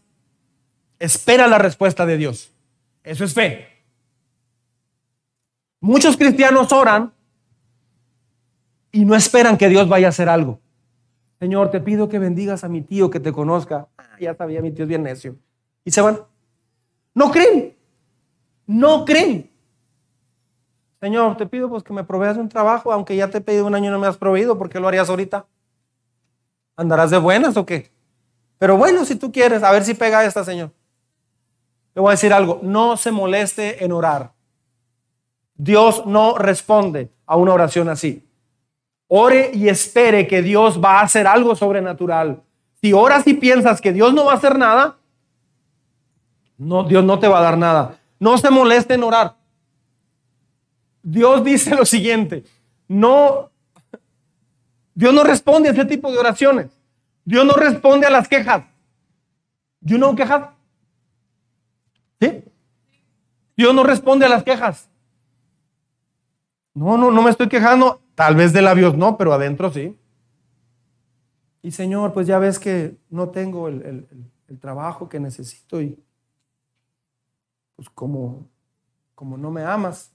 [0.97, 2.53] espera la respuesta de Dios.
[3.03, 3.67] Eso es fe.
[5.81, 7.11] Muchos cristianos oran
[8.93, 10.61] y no esperan que Dios vaya a hacer algo.
[11.37, 13.89] Señor, te pido que bendigas a mi tío que te conozca.
[13.97, 15.35] Ah, ya sabía, mi tío es bien necio.
[15.83, 16.21] Y se van.
[17.13, 17.75] No creen.
[18.67, 19.51] No creen.
[21.01, 23.75] Señor, te pido pues que me proveas un trabajo, aunque ya te he pedido un
[23.75, 25.45] año y no me has proveído, ¿por qué lo harías ahorita?
[26.75, 27.91] ¿Andarás de buenas o qué?
[28.57, 30.71] Pero bueno, si tú quieres, a ver si pega esta, Señor.
[31.93, 34.33] Le voy a decir algo, no se moleste en orar.
[35.55, 38.27] Dios no responde a una oración así.
[39.07, 42.41] Ore y espere que Dios va a hacer algo sobrenatural.
[42.81, 44.97] Si oras y piensas que Dios no va a hacer nada,
[46.57, 47.97] no, Dios no te va a dar nada.
[48.19, 49.35] No se moleste en orar.
[51.03, 52.43] Dios dice lo siguiente,
[52.87, 53.51] no,
[54.95, 56.71] Dios no responde a ese tipo de oraciones.
[57.23, 58.65] Dios no responde a las quejas.
[59.81, 60.49] You know quejas?
[62.19, 62.43] ¿Sí?
[63.55, 64.89] Dios no responde a las quejas.
[66.73, 68.01] No, no, no me estoy quejando.
[68.15, 69.95] Tal vez de labios no, pero adentro sí.
[71.61, 74.07] Y Señor, pues ya ves que no tengo el,
[74.47, 75.99] el trabajo que necesito y
[77.75, 78.47] pues como,
[79.13, 80.11] como no me amas,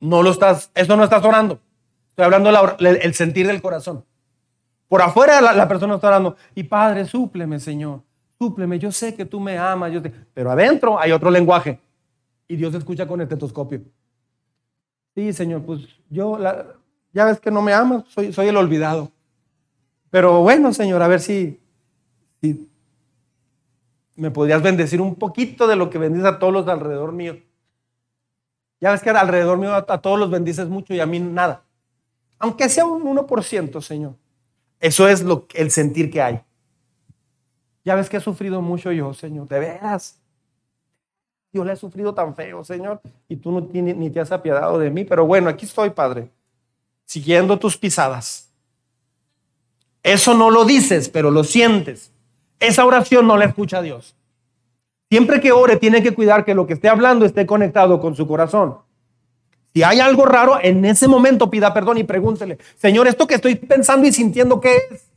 [0.00, 1.60] no lo estás, eso no estás orando.
[2.16, 4.02] Estoy hablando el sentir del corazón.
[4.88, 6.34] Por afuera la, persona está orando.
[6.54, 8.00] Y Padre, súpleme, Señor.
[8.38, 8.78] Súpleme.
[8.78, 9.92] Yo sé que tú me amas.
[9.92, 10.00] Yo
[10.32, 11.78] Pero adentro hay otro lenguaje.
[12.48, 13.82] Y Dios escucha con el tetoscopio.
[15.14, 16.38] Sí, Señor, pues yo,
[17.12, 18.04] ya ves que no me amas.
[18.08, 19.12] Soy, soy el olvidado.
[20.08, 21.60] Pero bueno, Señor, a ver si,
[24.14, 27.42] me podrías bendecir un poquito de lo que bendices a todos los de alrededor mío.
[28.80, 31.65] Ya ves que alrededor mío a, todos los bendices mucho y a mí nada.
[32.38, 34.14] Aunque sea un 1%, Señor.
[34.80, 36.40] Eso es lo, el sentir que hay.
[37.84, 39.48] Ya ves que he sufrido mucho yo, Señor.
[39.48, 40.20] De veras.
[41.52, 43.00] Yo le he sufrido tan feo, Señor.
[43.28, 45.04] Y tú no, ni, ni te has apiadado de mí.
[45.04, 46.30] Pero bueno, aquí estoy, Padre.
[47.04, 48.52] Siguiendo tus pisadas.
[50.02, 52.12] Eso no lo dices, pero lo sientes.
[52.60, 54.14] Esa oración no la escucha Dios.
[55.08, 58.26] Siempre que ore, tiene que cuidar que lo que esté hablando esté conectado con su
[58.26, 58.78] corazón.
[59.76, 63.56] Si hay algo raro, en ese momento pida perdón y pregúntele, Señor, esto que estoy
[63.56, 65.10] pensando y sintiendo, ¿qué es?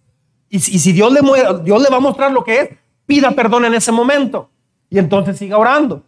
[0.49, 1.21] Y si, Dios, le,
[1.63, 2.69] Dios le va a mostrar lo que es,
[3.05, 4.49] pida perdón en ese momento.
[4.89, 6.03] Y entonces siga orando.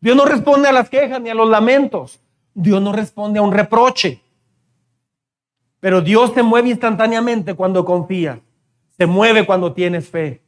[0.00, 2.18] Dios no responde a las quejas ni a los lamentos.
[2.54, 4.20] Dios no responde a un reproche.
[5.78, 8.40] Pero Dios se mueve instantáneamente cuando confía.
[8.98, 10.42] Se mueve cuando tienes fe.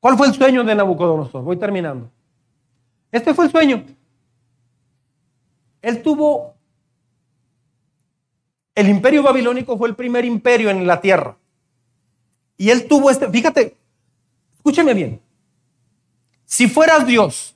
[0.00, 1.44] ¿Cuál fue el sueño de Nabucodonosor?
[1.44, 2.10] Voy terminando.
[3.12, 3.84] Este fue el sueño.
[5.82, 6.54] Él tuvo,
[8.74, 11.36] el imperio babilónico fue el primer imperio en la tierra.
[12.56, 13.76] Y él tuvo este, fíjate,
[14.56, 15.20] escúchame bien.
[16.44, 17.54] Si fueras Dios,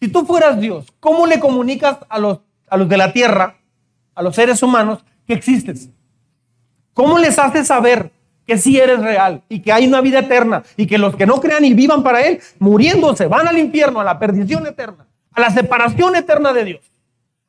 [0.00, 3.58] si tú fueras Dios, ¿cómo le comunicas a los, a los de la tierra,
[4.14, 5.88] a los seres humanos, que existes?
[6.92, 8.12] ¿Cómo les haces saber
[8.46, 11.40] que sí eres real y que hay una vida eterna y que los que no
[11.40, 15.50] crean y vivan para Él, muriéndose, van al infierno, a la perdición eterna, a la
[15.50, 16.80] separación eterna de Dios.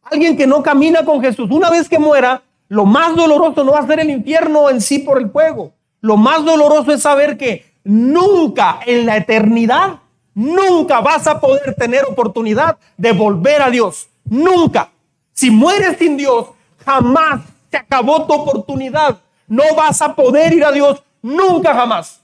[0.03, 3.79] Alguien que no camina con Jesús, una vez que muera, lo más doloroso no va
[3.79, 5.73] a ser el infierno en sí por el fuego.
[6.01, 9.99] Lo más doloroso es saber que nunca en la eternidad,
[10.33, 14.09] nunca vas a poder tener oportunidad de volver a Dios.
[14.25, 14.89] Nunca.
[15.31, 16.47] Si mueres sin Dios,
[16.85, 17.41] jamás
[17.71, 19.19] se acabó tu oportunidad
[19.53, 22.23] no vas a poder ir a Dios nunca jamás.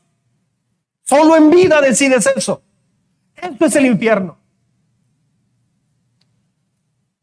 [1.03, 2.63] Solo en vida decides eso.
[3.35, 4.35] Esto es el infierno.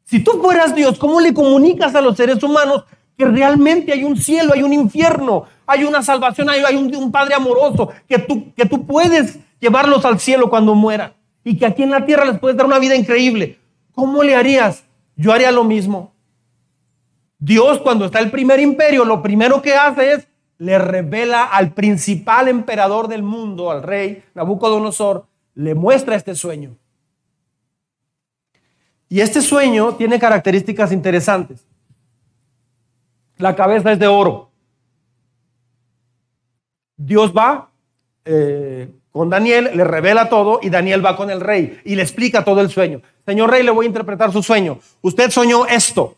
[0.04, 2.84] Si tú fueras Dios, ¿cómo le comunicas a los seres humanos
[3.18, 7.90] que realmente hay un cielo, hay un infierno, hay una salvación, hay, un, Padre amoroso,
[8.09, 12.07] que tú, que tú puedes llevarlos al cielo cuando mueran y que aquí en la
[12.07, 13.59] tierra les puedes dar una vida increíble?
[13.92, 14.84] ¿Cómo le harías?
[15.16, 16.12] Yo haría lo mismo.
[17.39, 20.28] Dios cuando está el primer imperio, lo primero que hace es
[20.59, 26.76] le revela al principal emperador del mundo, al rey Nabucodonosor, le muestra este sueño.
[29.09, 31.64] Y este sueño tiene características interesantes.
[33.37, 34.51] La cabeza es de oro.
[36.97, 37.70] Dios va
[38.24, 42.45] eh, con Daniel, le revela todo y Daniel va con el rey y le explica
[42.45, 43.03] todo el sueño.
[43.26, 44.78] Señor rey, le voy a interpretar su sueño.
[45.03, 46.16] Usted soñó esto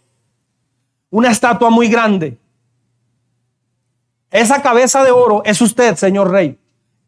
[1.10, 2.38] una estatua muy grande.
[4.30, 6.58] Esa cabeza de oro es usted, señor rey.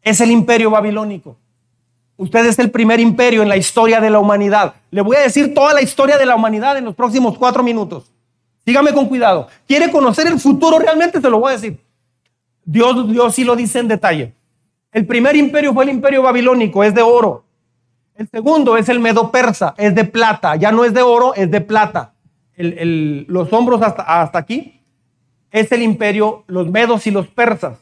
[0.01, 1.37] Es el imperio babilónico.
[2.17, 4.75] Usted es el primer imperio en la historia de la humanidad.
[4.89, 8.11] Le voy a decir toda la historia de la humanidad en los próximos cuatro minutos.
[8.65, 9.47] Sígame con cuidado.
[9.67, 11.21] ¿Quiere conocer el futuro realmente?
[11.21, 11.79] Se lo voy a decir.
[12.63, 14.33] Dios, Dios sí lo dice en detalle.
[14.91, 17.43] El primer imperio fue el imperio babilónico, es de oro.
[18.15, 20.55] El segundo es el medo persa, es de plata.
[20.57, 22.13] Ya no es de oro, es de plata
[22.57, 24.81] los hombros hasta, aquí,
[25.51, 27.77] es el imperio, los medos y los persas.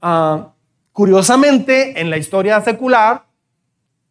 [0.00, 0.52] Ah,
[0.92, 3.24] curiosamente, en la historia secular,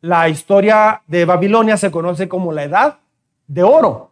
[0.02, 3.00] la historia de Babilonia se conoce como la edad
[3.48, 4.12] de oro.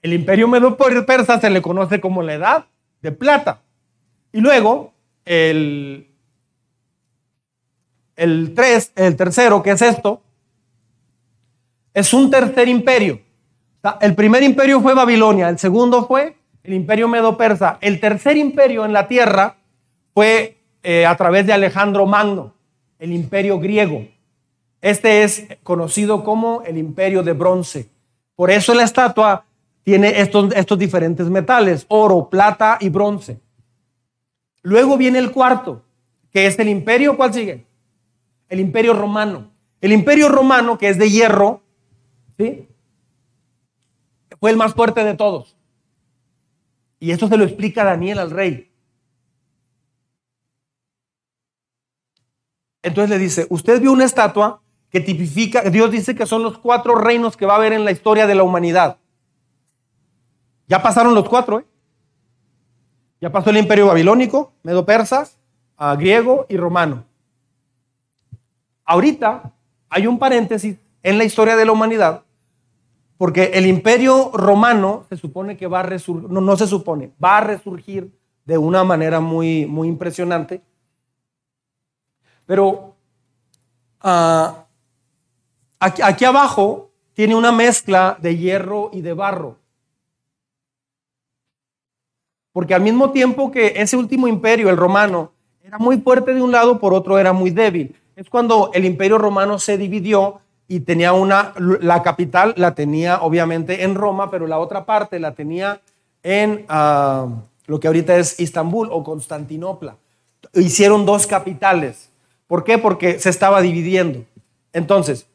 [0.00, 2.66] El imperio medo persa se le conoce como la edad
[3.02, 3.60] de plata.
[4.32, 4.92] Y luego,
[5.24, 6.08] el,
[8.14, 10.22] el, tres, el tercero, que es esto,
[11.94, 13.20] es un tercer imperio.
[14.00, 17.78] El primer imperio fue Babilonia, el segundo fue el imperio medo-persa.
[17.80, 19.56] El tercer imperio en la tierra
[20.14, 22.54] fue eh, a través de Alejandro Magno,
[22.98, 24.06] el imperio griego.
[24.80, 27.88] Este es conocido como el imperio de bronce.
[28.36, 29.44] Por eso la estatua
[29.82, 33.40] tiene estos, estos diferentes metales, oro, plata y bronce.
[34.62, 35.82] Luego viene el cuarto,
[36.30, 37.64] que es el imperio, ¿cuál sigue?
[38.48, 39.50] El imperio romano.
[39.80, 41.62] El imperio romano, que es de hierro,
[42.36, 42.68] ¿sí?
[44.40, 45.56] Fue el más fuerte de todos.
[47.00, 48.70] Y esto se lo explica Daniel al rey.
[52.82, 56.94] Entonces le dice, usted vio una estatua que tipifica, Dios dice que son los cuatro
[56.94, 58.98] reinos que va a haber en la historia de la humanidad.
[60.66, 61.66] Ya pasaron los cuatro, ¿eh?
[63.20, 65.28] Ya pasó el imperio babilónico, medo-persa,
[65.98, 67.04] griego y romano.
[68.84, 69.52] Ahorita
[69.88, 72.22] hay un paréntesis en la historia de la humanidad,
[73.18, 77.38] porque el imperio romano se supone que va a resurgir, no, no se supone, va
[77.38, 80.62] a resurgir de una manera muy, muy impresionante.
[82.46, 82.94] Pero
[84.00, 84.64] ah,
[85.80, 89.58] aquí, aquí abajo tiene una mezcla de hierro y de barro.
[92.52, 96.52] Porque al mismo tiempo que ese último imperio, el romano, era muy fuerte de un
[96.52, 97.96] lado, por otro era muy débil.
[98.14, 103.84] Es cuando el imperio romano se dividió y tenía una, la capital la tenía obviamente
[103.84, 105.80] en Roma, pero la otra parte la tenía
[106.22, 107.26] en ah,
[107.66, 109.96] lo que ahorita es Istambul o Constantinopla.
[110.52, 112.10] Hicieron dos capitales.
[112.46, 112.76] ¿Por qué?
[112.76, 114.24] Porque se estaba dividiendo.
[114.74, 115.26] Entonces,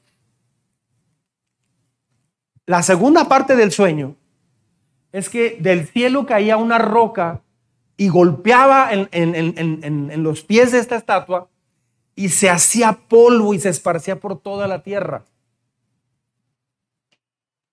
[2.66, 4.16] la segunda parte del sueño
[5.12, 7.42] es que del cielo caía una roca
[7.98, 11.50] y golpeaba en, los pies de esta estatua
[12.16, 15.24] y se hacía polvo y se esparcía por toda la tierra.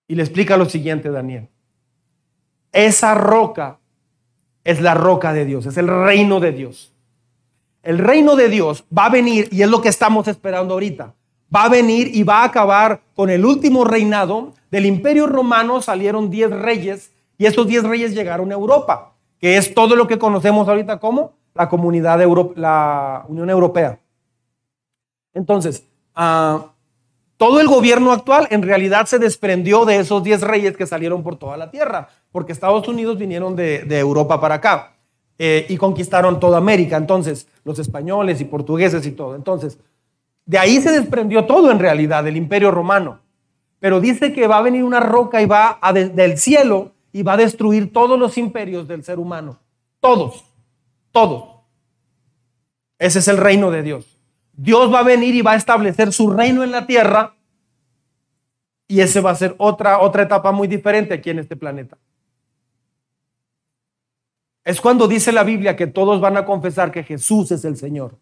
[0.08, 1.48] Y le explica lo siguiente, Daniel.
[2.72, 3.78] Esa roca
[4.64, 6.92] es la roca de Dios, es el reino de Dios.
[7.82, 11.14] El reino de Dios va a venir, y es lo que estamos esperando ahorita,
[11.54, 14.54] va a venir y va a acabar con el último reinado.
[14.70, 19.74] Del imperio romano salieron diez reyes y esos diez reyes llegaron a Europa, que es
[19.74, 22.20] todo lo que conocemos ahorita como la comunidad
[22.56, 23.98] la Unión Europea.
[25.34, 26.72] Entonces, ah,
[27.36, 31.36] todo el gobierno actual en realidad se desprendió de esos diez reyes que salieron por
[31.36, 34.92] toda la tierra, porque Estados Unidos vinieron de, Europa para acá
[35.38, 36.96] eh, y conquistaron toda América.
[36.96, 39.36] Entonces, los españoles y portugueses y todo.
[39.36, 39.78] Entonces,
[40.44, 43.20] de ahí se desprendió todo en realidad del imperio romano.
[43.78, 47.36] Pero dice que va a venir una roca y va del cielo y va a
[47.38, 49.58] destruir todos los imperios del ser humano.
[50.00, 50.44] Todos,
[51.10, 51.44] todos.
[52.98, 54.09] Ese es el reino de Dios.
[54.62, 57.34] Dios va a venir y va a establecer su reino en la tierra
[58.86, 61.96] y ese va a ser otra, otra etapa muy diferente aquí en este planeta.
[64.62, 68.18] Es cuando dice la Biblia que todos van a confesar que Jesús es el Señor.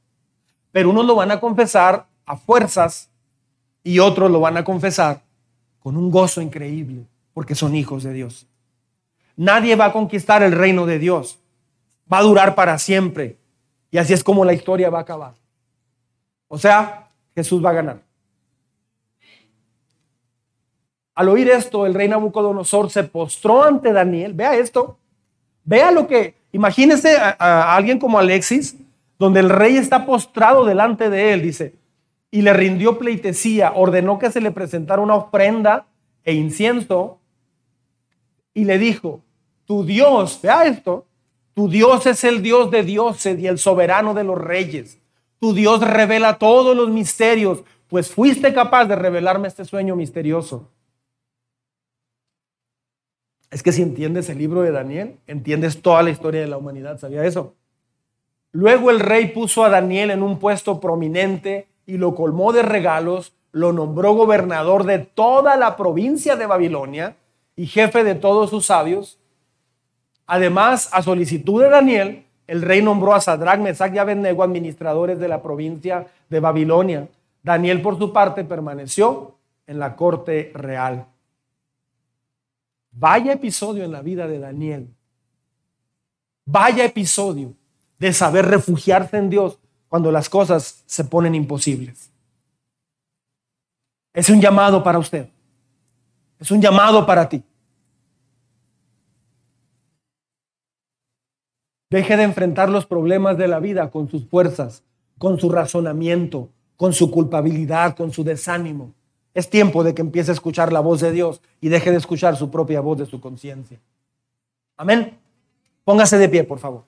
[0.71, 3.11] Pero unos lo van a confesar a fuerzas
[3.83, 5.25] y otros lo van a confesar
[5.81, 8.47] con un gozo increíble porque son hijos de Dios.
[9.35, 11.41] Nadie va a conquistar el reino de Dios.
[12.13, 13.39] Va a durar para siempre.
[13.91, 15.35] Y así es como la historia va a acabar.
[16.49, 18.09] O sea, Jesús va a ganar.
[21.15, 24.35] Al oír esto, el rey Nabucodonosor se postró ante Daniel.
[24.35, 24.99] Vea esto.
[25.65, 28.77] Vea lo que, imagínese a, alguien como Alexis,
[29.19, 31.75] donde el rey está postrado delante de él, dice,
[32.31, 35.87] y le rindió pleitesía, ordenó que se le presentara una ofrenda
[36.25, 37.19] e incienso,
[38.55, 39.21] y le dijo,
[39.67, 41.05] tu Dios, vea esto,
[41.53, 44.99] tu Dios es el Dios de dioses y el soberano de los reyes.
[45.41, 50.69] Tu Dios revela todos los misterios, pues fuiste capaz de revelarme este sueño misterioso.
[53.51, 56.99] Es que si entiendes el libro de Daniel, entiendes toda la historia de la humanidad,
[56.99, 57.55] ¿sabía eso?
[58.53, 63.35] Luego el rey puso a Daniel en un puesto prominente y lo colmó de regalos,
[63.53, 67.17] lo nombró gobernador de toda la provincia de Babilonia
[67.57, 69.19] y jefe de todos sus sabios
[70.29, 75.29] Además, a solicitud de Daniel, el rey nombró a Sadrach, Mesach y Abednego administradores de
[75.29, 77.07] la provincia de Babilonia.
[77.43, 79.37] Daniel, por su parte, permaneció
[79.67, 81.07] en la corte real.
[82.91, 84.89] Vaya episodio en la vida de Daniel.
[86.47, 87.53] Vaya episodio
[87.99, 92.11] de saber refugiarse en Dios cuando las cosas se ponen imposibles.
[94.15, 95.29] Es un llamado para usted.
[96.41, 97.43] Es un llamado para ti.
[101.91, 104.83] Deje de enfrentar los problemas de la vida con sus fuerzas,
[105.17, 108.93] con su razonamiento, con su culpabilidad, con su desánimo.
[109.33, 112.37] Es tiempo de que empiece a escuchar la voz de Dios y deje de escuchar
[112.37, 113.79] su propia voz de su conciencia.
[114.77, 115.19] Amén.
[115.85, 116.85] Póngase de pie, por favor.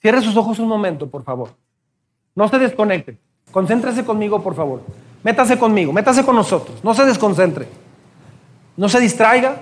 [0.00, 1.50] Cierre sus ojos un momento, por favor.
[2.34, 3.18] No se desconecte.
[3.50, 4.82] Concéntrese conmigo, por favor.
[5.24, 6.84] Métase conmigo, métase con nosotros.
[6.84, 7.66] No se desconcentre.
[8.76, 9.60] No se distraiga.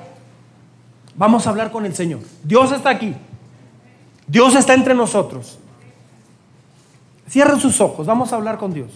[1.17, 2.21] Vamos a hablar con el Señor.
[2.43, 3.15] Dios está aquí.
[4.27, 5.59] Dios está entre nosotros.
[7.29, 8.91] Cierren sus ojos, vamos a hablar con Dios.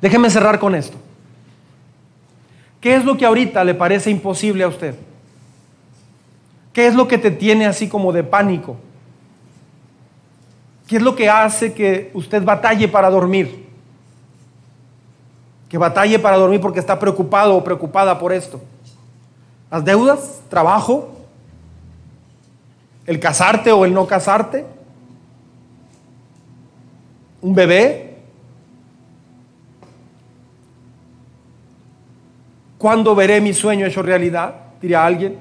[0.00, 0.96] Déjeme cerrar con esto.
[2.80, 4.94] ¿Qué es lo que ahorita le parece imposible a usted?
[6.72, 8.76] ¿Qué es lo que te tiene así como de pánico?
[10.86, 13.66] ¿Qué es lo que hace que usted batalle para dormir?
[15.68, 18.60] Que batalle para dormir porque está preocupado o preocupada por esto.
[19.70, 21.17] Las deudas, trabajo,
[23.08, 24.66] el casarte o el no casarte,
[27.40, 28.18] un bebé.
[32.76, 34.54] ¿Cuándo veré mi sueño hecho realidad?
[34.82, 35.38] Diría alguien.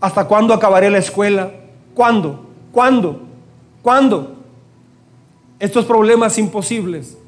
[0.00, 1.50] ¿Hasta cuándo acabaré la escuela?
[1.92, 2.46] ¿Cuándo?
[2.72, 3.20] ¿Cuándo?
[3.82, 4.36] ¿Cuándo?
[5.58, 7.18] Estos problemas imposibles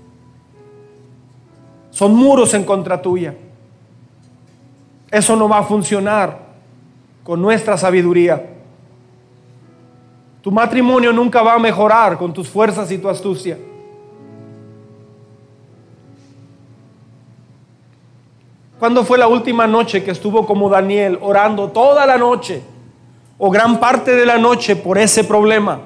[1.90, 3.34] son muros en contra tuya.
[5.10, 6.38] Eso no va a funcionar
[7.22, 8.51] con nuestra sabiduría.
[10.43, 13.57] Tu matrimonio nunca va a mejorar con tus fuerzas y tu astucia.
[18.80, 22.61] ¿Cuándo fue la última noche que estuvo como Daniel orando toda la noche
[23.38, 25.80] o gran parte de la noche por ese problema?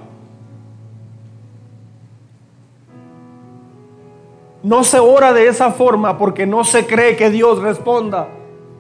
[4.63, 8.29] No se ora de esa forma porque no se cree que Dios responda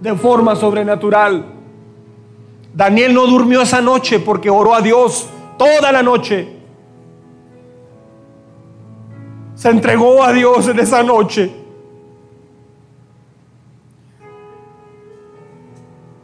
[0.00, 1.44] de forma sobrenatural.
[2.72, 6.48] Daniel no durmió esa noche porque oró a Dios toda la noche.
[9.54, 11.50] Se entregó a Dios en esa noche.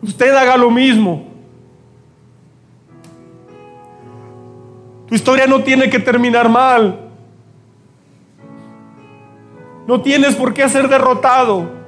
[0.03, 1.29] Usted haga lo mismo.
[5.07, 7.09] Tu historia no tiene que terminar mal.
[9.87, 11.83] No tienes por qué ser derrotado.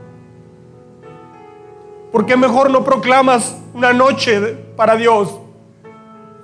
[2.14, 4.40] porque mejor no proclamas una noche
[4.76, 5.36] para Dios?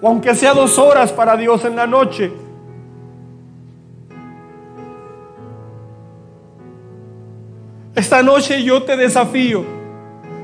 [0.03, 2.33] Aunque sea dos horas para Dios en la noche.
[7.95, 9.65] Esta noche yo te desafío,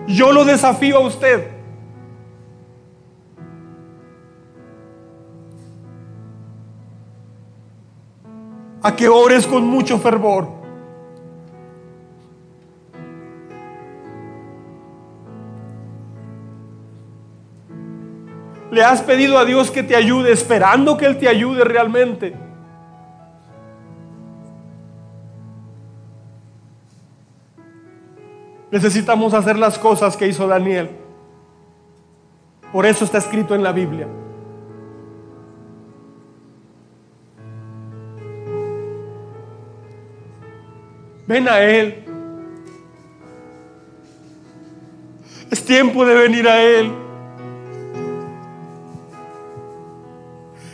[0.07, 1.53] yo lo desafío a usted.
[8.83, 10.56] A que ores con mucho fervor.
[18.77, 22.35] Le has pedido a Dios que te ayude esperando que Él te ayude realmente.
[28.71, 30.91] Necesitamos hacer las cosas que hizo Daniel.
[32.71, 34.09] Por eso está escrito en la Biblia.
[41.27, 42.05] Ven a Él.
[45.51, 47.06] Es tiempo de venir a Él.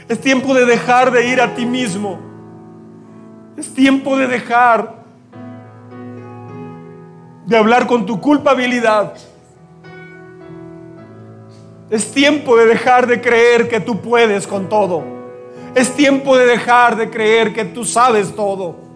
[0.08, 2.18] Es tiempo de dejar de ir a ti mismo.
[3.56, 5.02] Es tiempo de dejar
[7.46, 9.14] de hablar con tu culpabilidad.
[11.90, 15.02] Es tiempo de dejar de creer que tú puedes con todo.
[15.74, 18.91] Es tiempo de dejar de creer que tú sabes todo.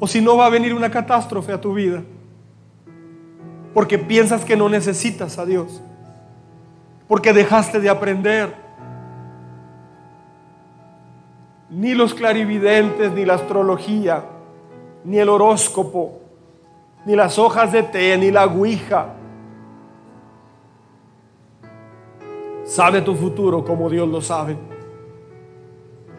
[0.00, 2.02] O si no va a venir una catástrofe a tu vida.
[3.74, 5.82] Porque piensas que no necesitas a Dios.
[7.06, 8.54] Porque dejaste de aprender.
[11.70, 14.24] Ni los clarividentes, ni la astrología,
[15.04, 16.20] ni el horóscopo,
[17.04, 19.14] ni las hojas de té, ni la ouija.
[22.64, 24.56] Sabe tu futuro como Dios lo sabe.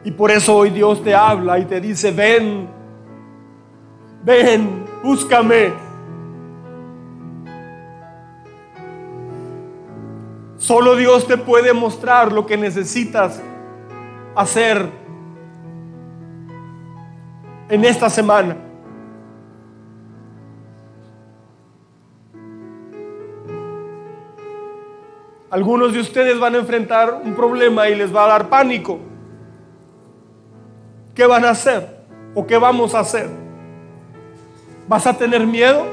[0.03, 2.78] Y por eso hoy Dios te habla y te dice, ven,
[4.23, 5.73] ven, búscame.
[10.57, 13.41] Solo Dios te puede mostrar lo que necesitas
[14.35, 14.89] hacer
[17.69, 18.57] en esta semana.
[25.49, 28.99] Algunos de ustedes van a enfrentar un problema y les va a dar pánico.
[31.19, 31.85] ¿qué van a hacer?
[32.33, 33.29] ¿O qué vamos a hacer?
[34.89, 35.85] ¿Vas a tener miedo?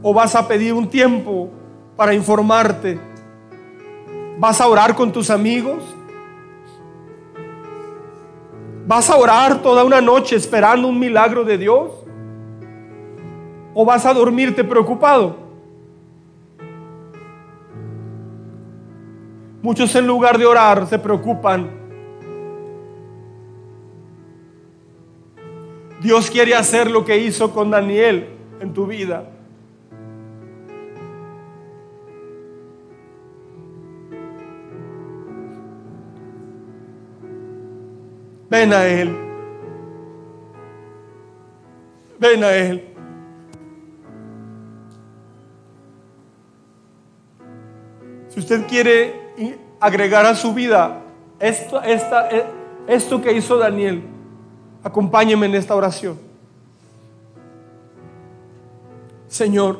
[0.00, 1.50] ¿O vas a pedir un tiempo
[1.96, 3.00] para informarte?
[4.38, 5.82] ¿Vas a orar con tus amigos?
[8.86, 11.90] ¿Vas a orar toda una noche esperando un milagro de Dios?
[13.74, 15.34] ¿O vas a dormirte preocupado?
[19.62, 21.81] Muchos en lugar de orar se preocupan.
[26.02, 28.28] Dios quiere hacer lo que hizo con Daniel
[28.60, 29.24] en tu vida.
[38.50, 39.16] Ven a Él.
[42.18, 42.84] Ven a Él.
[48.28, 49.14] Si usted quiere
[49.78, 51.00] agregar a su vida
[51.38, 52.44] esto, esta, e,
[52.88, 54.02] esto que hizo Daniel,
[54.82, 56.18] acompáñeme en esta oración.
[59.28, 59.78] Señor,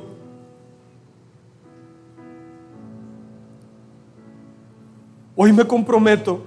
[5.36, 6.42] hoy me comprometo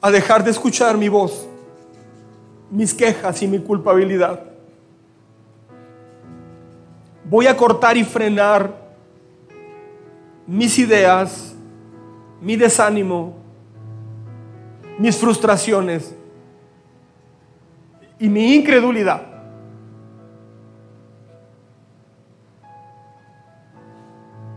[0.00, 1.46] a dejar de escuchar mi voz,
[2.70, 4.42] mis quejas y mi culpabilidad.
[7.24, 8.74] Voy a cortar y frenar
[10.46, 11.54] mis ideas,
[12.40, 13.41] mi desánimo,
[14.98, 16.14] mis frustraciones
[18.18, 19.32] y mi incredulidad.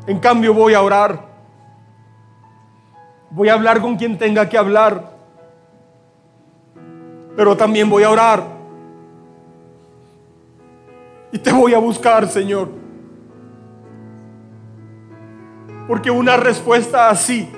[0.08, 1.20] En cambio voy a orar.
[3.32, 5.12] Voy a hablar con quien tenga que hablar.
[7.36, 8.44] Pero también voy a orar.
[11.32, 12.70] Y te voy a buscar, Señor.
[15.88, 17.50] Porque una respuesta así,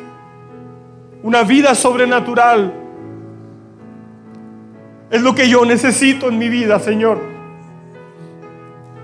[1.24, 2.74] una vida sobrenatural,
[5.10, 7.20] es lo que yo necesito en mi vida, Señor.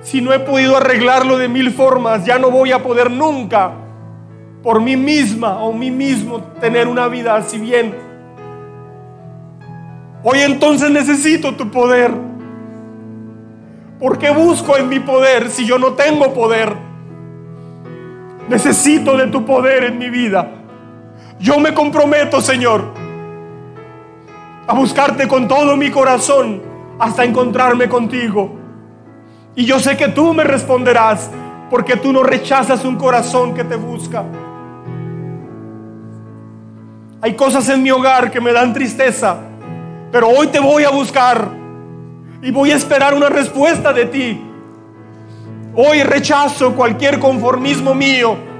[0.01, 3.71] Si no he podido arreglarlo de mil formas, ya no voy a poder nunca
[4.61, 7.93] por mí misma o mí mismo tener una vida así bien.
[10.23, 12.11] Hoy entonces necesito tu poder.
[13.99, 16.73] ¿Por qué busco en mi poder si yo no tengo poder?
[18.49, 20.62] Necesito de tu poder en mi vida.
[21.43, 22.85] Yo me comprometo, Señor,
[24.65, 26.61] a buscarte con todo mi corazón
[26.97, 28.49] hasta encontrarme contigo.
[29.53, 31.29] Y yo sé que tú me responderás
[31.69, 34.23] porque tú no rechazas un corazón que te busca.
[37.19, 39.35] Hay cosas en mi hogar que me dan tristeza,
[40.13, 41.49] pero hoy te voy a buscar
[42.41, 44.41] y voy a esperar una respuesta de ti.
[45.75, 48.52] Hoy rechazo cualquier conformismo mío.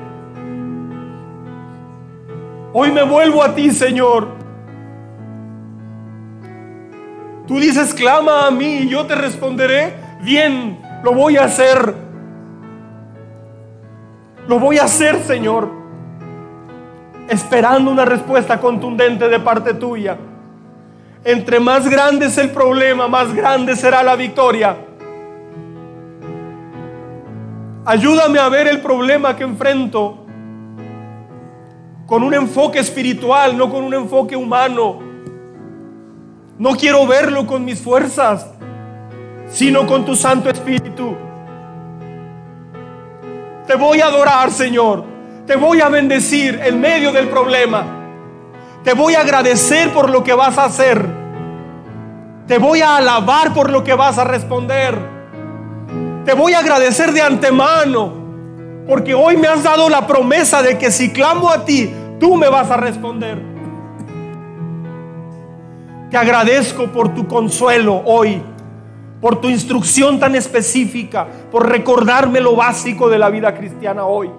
[2.76, 4.30] Hoy me vuelvo a ti, Señor.
[7.48, 9.94] Tú dices, clama a mí y yo te responderé.
[10.24, 11.94] Bien, lo voy a hacer.
[14.48, 15.70] Lo voy a hacer, Señor.
[17.30, 20.18] Esperando una respuesta contundente de parte tuya.
[21.24, 24.76] Entre más grande es el problema, más grande será la victoria.
[27.86, 30.23] Ayúdame a ver el problema que enfrento
[32.14, 35.00] con un enfoque espiritual, no con un enfoque humano.
[36.60, 38.46] No quiero verlo con mis fuerzas,
[39.50, 41.18] sino con tu Santo Espíritu.
[43.66, 45.04] Te voy a adorar, Señor.
[45.48, 47.84] Te voy a bendecir en medio del problema.
[48.84, 51.04] Te voy a agradecer por lo que vas a hacer.
[52.46, 54.96] Te voy a alabar por lo que vas a responder.
[56.26, 58.14] Te voy a agradecer de antemano,
[58.88, 61.92] porque hoy me has dado la promesa de que si clamo a ti,
[62.24, 63.38] tú me vas a responder.
[66.10, 68.42] Te agradezco por tu consuelo hoy,
[69.20, 74.32] por tu instrucción tan específica, por recordarme lo básico de la vida cristiana hoy.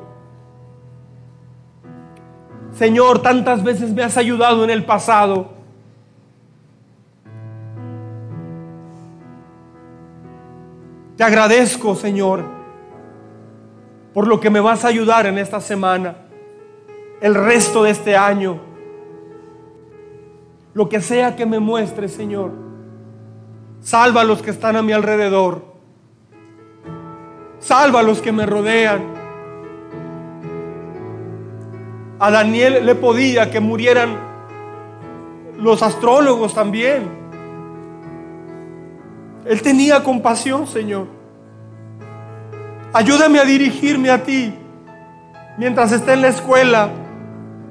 [2.72, 5.52] Señor, tantas veces me has ayudado en el pasado
[11.18, 12.42] Te agradezco, Señor,
[14.12, 16.23] por lo que me vas a ayudar en esta semana,
[17.20, 18.58] el resto de este año.
[20.74, 22.52] Lo que sea que me muestre, Señor.
[23.80, 25.64] Salva a los que están a mi alrededor.
[27.60, 29.02] Salva a los que me rodean.
[32.18, 34.16] A Daniel le podía que murieran
[35.58, 37.08] los astrólogos también.
[39.44, 41.06] Él tenía compasión, Señor.
[42.92, 44.54] Ayúdame a dirigirme a ti
[45.58, 46.90] mientras esté en la escuela,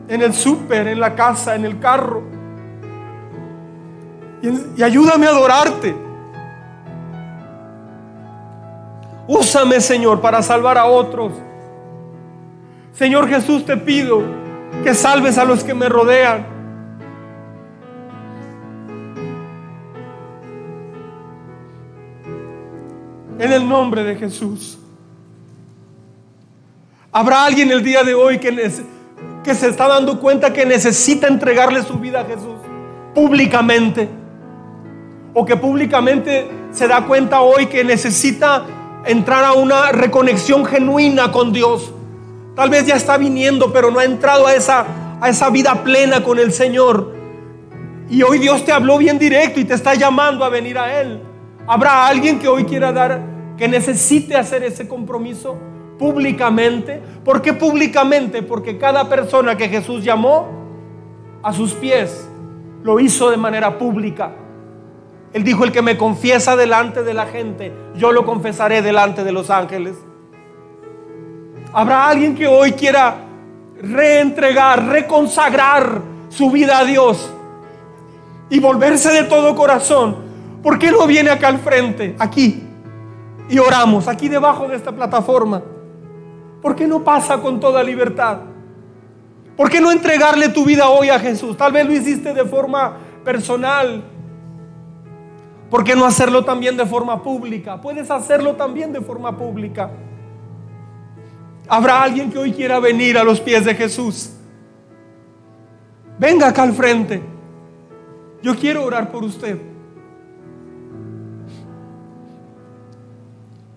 [0.08, 2.24] en el súper, en la casa, en el carro.
[4.42, 5.96] Y, ayúdame a adorarte.
[9.28, 11.32] Úsame, Señor, para salvar a otros.
[12.94, 14.22] Señor Jesús, te pido
[14.84, 16.46] que salves a los que me rodean.
[23.40, 24.78] En el nombre de Jesús.
[27.12, 28.52] Habrá alguien el día de hoy que,
[29.44, 32.56] que se está dando cuenta que necesita entregarle su vida a Jesús
[33.14, 34.10] públicamente.
[35.34, 38.66] O que públicamente se da cuenta hoy que necesita
[39.06, 41.92] entrar a una reconexión genuina con Dios.
[42.56, 44.86] Tal vez ya está viniendo, pero no ha entrado a esa,
[45.20, 47.14] a esa vida plena con el Señor.
[48.10, 51.20] Y hoy Dios te habló bien directo y te está llamando a venir a Él.
[51.66, 53.22] ¿Habrá alguien que hoy quiera dar,
[53.58, 55.58] que necesite hacer ese compromiso?
[55.98, 57.02] Públicamente.
[57.24, 58.42] ¿Por qué públicamente?
[58.42, 60.48] Porque cada persona que Jesús llamó
[61.42, 62.28] a sus pies
[62.84, 64.32] lo hizo de manera pública.
[65.34, 69.32] Él dijo, el que me confiesa delante de la gente, yo lo confesaré delante de
[69.32, 69.96] los ángeles.
[71.74, 73.16] Habrá alguien que hoy quiera
[73.82, 77.32] reentregar, reconsagrar su vida a Dios
[78.50, 80.18] y volverse de todo corazón.
[80.62, 82.64] ¿Por qué no viene acá al frente, aquí?
[83.50, 85.64] Y oramos, aquí debajo de esta plataforma.
[86.64, 88.40] ¿Por qué no pasa con toda libertad?
[89.58, 91.58] ¿Por qué no entregarle tu vida hoy a Jesús?
[91.58, 94.02] Tal vez lo hiciste de forma personal.
[95.70, 97.82] ¿Por qué no hacerlo también de forma pública?
[97.82, 99.92] Puedes hacerlo también de forma pública.
[101.68, 104.32] Habrá alguien que hoy quiera venir a los pies de Jesús.
[106.18, 107.22] Venga acá al frente.
[108.42, 109.60] Yo quiero orar por usted.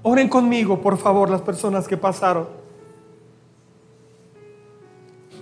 [0.03, 2.66] Oren conmigo, por favor, las personas que pasaron.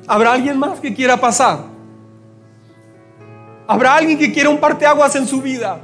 [0.07, 1.61] ¿Habrá alguien más que quiera pasar?
[3.67, 5.81] ¿Habrá alguien que quiera un parteaguas en su vida?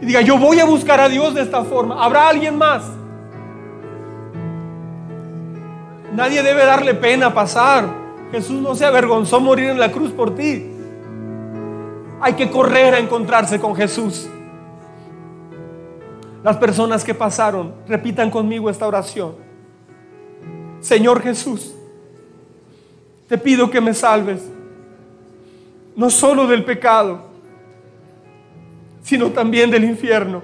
[0.00, 2.04] Y diga, yo voy a buscar a Dios de esta forma.
[2.04, 2.84] ¿Habrá alguien más?
[6.12, 7.88] Nadie debe darle pena pasar.
[8.32, 10.72] Jesús no se avergonzó morir en la cruz por ti.
[12.20, 14.28] Hay que correr a encontrarse con Jesús.
[16.42, 19.34] Las personas que pasaron, repitan conmigo esta oración.
[20.80, 21.75] Señor Jesús,
[23.28, 24.42] te pido que me salves,
[25.96, 27.24] no solo del pecado,
[29.02, 30.42] sino también del infierno.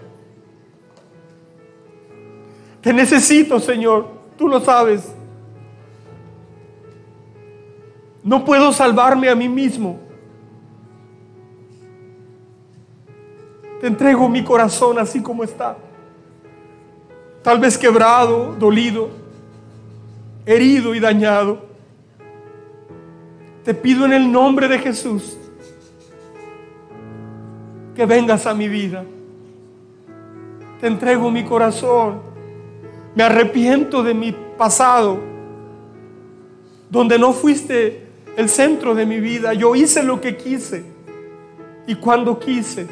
[2.80, 5.14] Te necesito, Señor, tú lo sabes.
[8.24, 10.00] No puedo salvarme a mí mismo.
[13.80, 15.76] Te entrego mi corazón así como está.
[17.42, 19.10] Tal vez quebrado, dolido,
[20.46, 21.71] herido y dañado.
[23.64, 25.36] Te pido en el nombre de Jesús
[27.94, 29.04] que vengas a mi vida.
[30.80, 32.20] Te entrego mi corazón.
[33.14, 35.18] Me arrepiento de mi pasado,
[36.90, 38.06] donde no fuiste
[38.36, 39.52] el centro de mi vida.
[39.52, 40.84] Yo hice lo que quise
[41.86, 42.86] y cuando quise.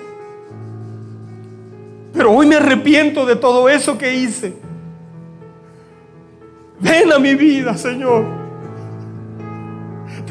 [2.12, 4.54] Pero hoy me arrepiento de todo eso que hice.
[6.80, 8.39] Ven a mi vida, Señor.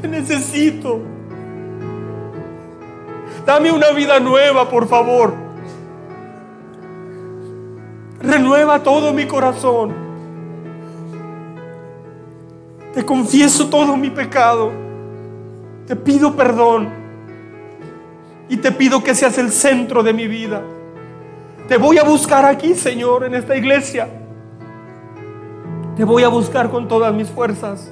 [0.02, 1.02] Te necesito.
[3.46, 5.34] Dame una vida nueva, por favor.
[8.22, 9.94] Renueva todo mi corazón.
[12.94, 14.72] Te confieso todo mi pecado.
[15.88, 16.90] Te pido perdón.
[18.50, 20.62] Y te pido que seas el centro de mi vida.
[21.68, 24.08] Te voy a buscar aquí, Señor, en esta iglesia.
[25.96, 27.92] Te voy a buscar con todas mis fuerzas.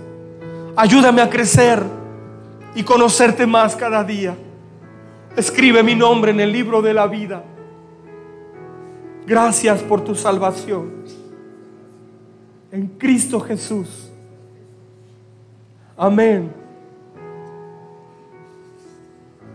[0.76, 1.97] Ayúdame a crecer
[2.78, 4.38] y conocerte más cada día.
[5.36, 7.44] Escribe mi nombre en el libro de la vida.
[9.26, 11.04] Gracias por tu salvación.
[12.72, 14.12] En Cristo Jesús.
[15.98, 16.54] Amén.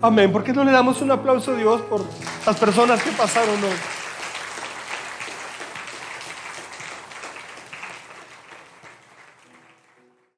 [0.01, 0.33] Amén.
[0.33, 2.01] ¿Por qué no le damos un aplauso a Dios por
[2.45, 4.02] las personas que pasaron hoy?